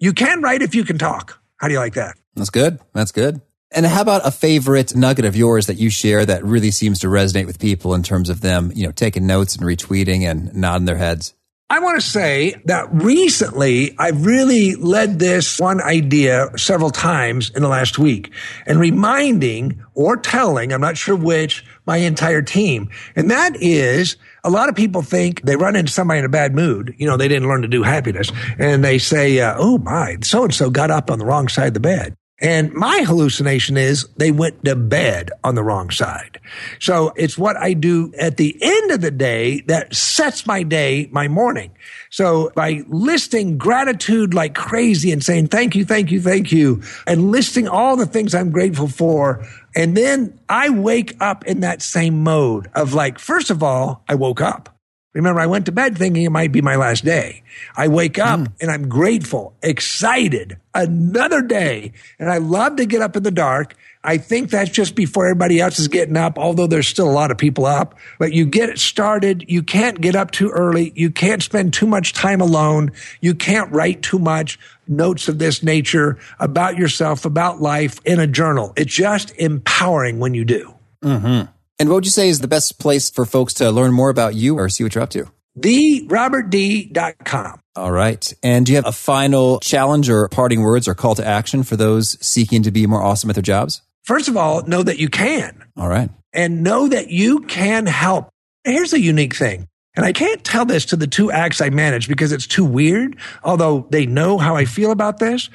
[0.00, 1.40] you can write if you can talk.
[1.58, 2.16] How do you like that?
[2.34, 2.80] That's good.
[2.92, 3.40] That's good.
[3.70, 7.06] And how about a favorite nugget of yours that you share that really seems to
[7.06, 10.86] resonate with people in terms of them, you know, taking notes and retweeting and nodding
[10.86, 11.34] their heads?
[11.72, 17.62] I want to say that recently I've really led this one idea several times in
[17.62, 18.32] the last week
[18.66, 22.88] and reminding or telling, I'm not sure which, my entire team.
[23.16, 26.54] And that is a lot of people think they run into somebody in a bad
[26.54, 26.94] mood.
[26.98, 28.30] You know, they didn't learn to do happiness
[28.60, 31.66] and they say, uh, Oh my, so and so got up on the wrong side
[31.66, 32.14] of the bed.
[32.40, 36.40] And my hallucination is they went to bed on the wrong side.
[36.78, 41.08] So it's what I do at the end of the day that sets my day,
[41.12, 41.70] my morning.
[42.10, 47.30] So by listing gratitude like crazy and saying thank you, thank you, thank you, and
[47.30, 49.46] listing all the things I'm grateful for.
[49.76, 54.14] And then I wake up in that same mode of like, first of all, I
[54.14, 54.79] woke up.
[55.12, 57.42] Remember, I went to bed thinking it might be my last day.
[57.76, 58.52] I wake up mm.
[58.60, 61.92] and I'm grateful, excited, another day.
[62.20, 63.74] And I love to get up in the dark.
[64.04, 67.32] I think that's just before everybody else is getting up, although there's still a lot
[67.32, 67.98] of people up.
[68.20, 69.44] But you get it started.
[69.48, 70.92] You can't get up too early.
[70.94, 72.92] You can't spend too much time alone.
[73.20, 78.28] You can't write too much notes of this nature about yourself, about life in a
[78.28, 78.72] journal.
[78.76, 80.74] It's just empowering when you do.
[81.02, 81.50] Mm-hmm.
[81.80, 84.34] And what would you say is the best place for folks to learn more about
[84.34, 85.30] you or see what you're up to?
[85.58, 87.60] TheRobertD.com.
[87.74, 88.34] All right.
[88.42, 91.76] And do you have a final challenge or parting words or call to action for
[91.76, 93.80] those seeking to be more awesome at their jobs?
[94.04, 95.64] First of all, know that you can.
[95.74, 96.10] All right.
[96.34, 98.28] And know that you can help.
[98.62, 99.66] Here's a unique thing.
[99.96, 103.16] And I can't tell this to the two acts I manage because it's too weird,
[103.42, 105.48] although they know how I feel about this.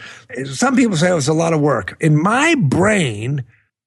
[0.46, 1.98] Some people say oh, it's a lot of work.
[2.02, 3.46] In my brain,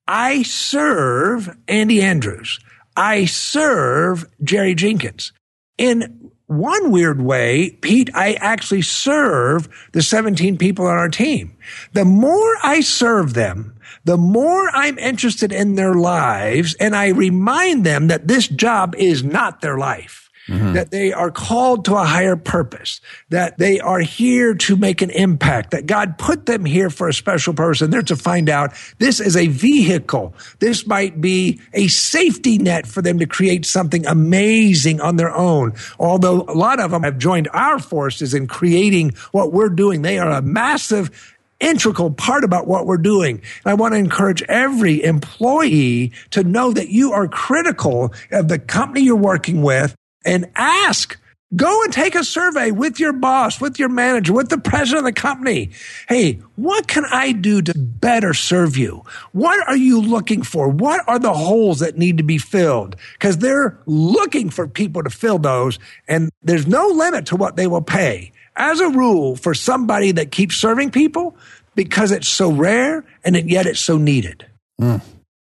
[0.08, 2.58] I serve Andy Andrews.
[2.96, 5.32] I serve Jerry Jenkins.
[5.76, 11.58] In one weird way, Pete, I actually serve the 17 people on our team.
[11.92, 17.84] The more I serve them, the more I'm interested in their lives and I remind
[17.84, 20.27] them that this job is not their life.
[20.48, 20.72] Mm-hmm.
[20.72, 25.10] that they are called to a higher purpose, that they are here to make an
[25.10, 27.90] impact, that God put them here for a special person.
[27.90, 30.34] They're to find out this is a vehicle.
[30.58, 35.74] This might be a safety net for them to create something amazing on their own.
[35.98, 40.00] Although a lot of them have joined our forces in creating what we're doing.
[40.00, 43.42] They are a massive integral part about what we're doing.
[43.64, 48.58] And I want to encourage every employee to know that you are critical of the
[48.58, 49.94] company you're working with
[50.28, 51.18] and ask.
[51.56, 55.04] Go and take a survey with your boss, with your manager, with the president of
[55.14, 55.70] the company.
[56.06, 59.02] Hey, what can I do to better serve you?
[59.32, 60.68] What are you looking for?
[60.68, 62.96] What are the holes that need to be filled?
[63.14, 67.66] Because they're looking for people to fill those, and there's no limit to what they
[67.66, 68.30] will pay.
[68.54, 71.34] As a rule, for somebody that keeps serving people,
[71.74, 74.44] because it's so rare and yet it's so needed.
[74.78, 75.00] Mm,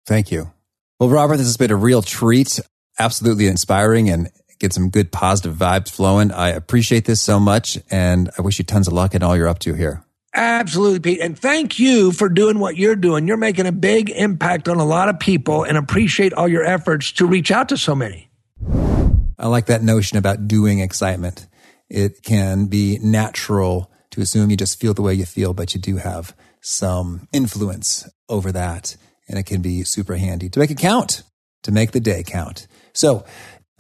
[0.07, 0.51] thank you.
[0.99, 2.59] Well, Robert, this has been a real treat.
[2.99, 6.31] Absolutely inspiring and get some good positive vibes flowing.
[6.31, 9.49] I appreciate this so much and I wish you tons of luck in all you're
[9.49, 10.05] up to here.
[10.33, 11.21] Absolutely, Pete.
[11.21, 13.27] And thank you for doing what you're doing.
[13.27, 17.11] You're making a big impact on a lot of people and appreciate all your efforts
[17.13, 18.31] to reach out to so many.
[19.39, 21.49] I like that notion about doing excitement.
[21.89, 25.81] It can be natural to assume you just feel the way you feel, but you
[25.81, 28.97] do have some influence over that.
[29.29, 31.23] And it can be super handy to make it count,
[31.63, 32.67] to make the day count.
[32.93, 33.25] So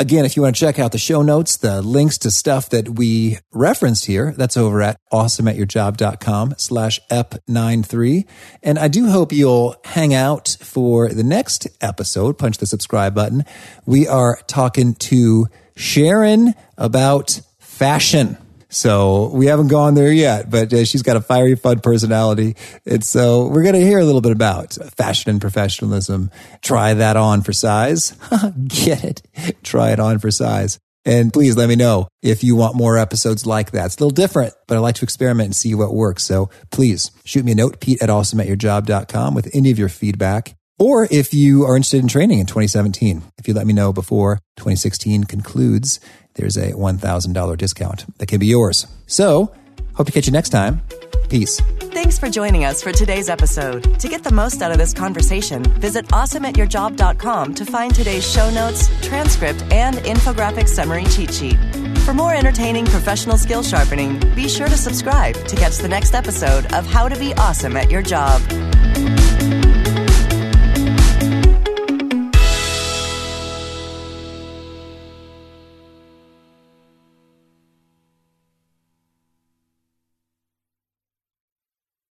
[0.00, 2.88] Again, if you want to check out the show notes, the links to stuff that
[2.88, 8.26] we referenced here, that's over at awesomeatyourjob.com slash ep93.
[8.62, 12.38] And I do hope you'll hang out for the next episode.
[12.38, 13.44] Punch the subscribe button.
[13.84, 18.38] We are talking to Sharon about fashion.
[18.70, 22.56] So we haven't gone there yet, but uh, she's got a fiery, fun personality.
[22.86, 26.30] And so we're going to hear a little bit about fashion and professionalism.
[26.62, 28.16] Try that on for size.
[28.68, 29.22] Get it?
[29.62, 30.78] Try it on for size.
[31.04, 33.86] And please let me know if you want more episodes like that.
[33.86, 36.24] It's a little different, but I like to experiment and see what works.
[36.24, 40.54] So please shoot me a note, Pete at awesomeatyourjob.com with any of your feedback.
[40.80, 44.36] Or if you are interested in training in 2017, if you let me know before
[44.56, 46.00] 2016 concludes,
[46.36, 48.86] there's a $1,000 discount that can be yours.
[49.06, 49.54] So,
[49.92, 50.80] hope to catch you next time.
[51.28, 51.60] Peace.
[51.92, 54.00] Thanks for joining us for today's episode.
[54.00, 58.88] To get the most out of this conversation, visit awesomeatyourjob.com to find today's show notes,
[59.06, 61.58] transcript, and infographic summary cheat sheet.
[62.06, 66.72] For more entertaining professional skill sharpening, be sure to subscribe to catch the next episode
[66.72, 68.40] of How to Be Awesome at Your Job.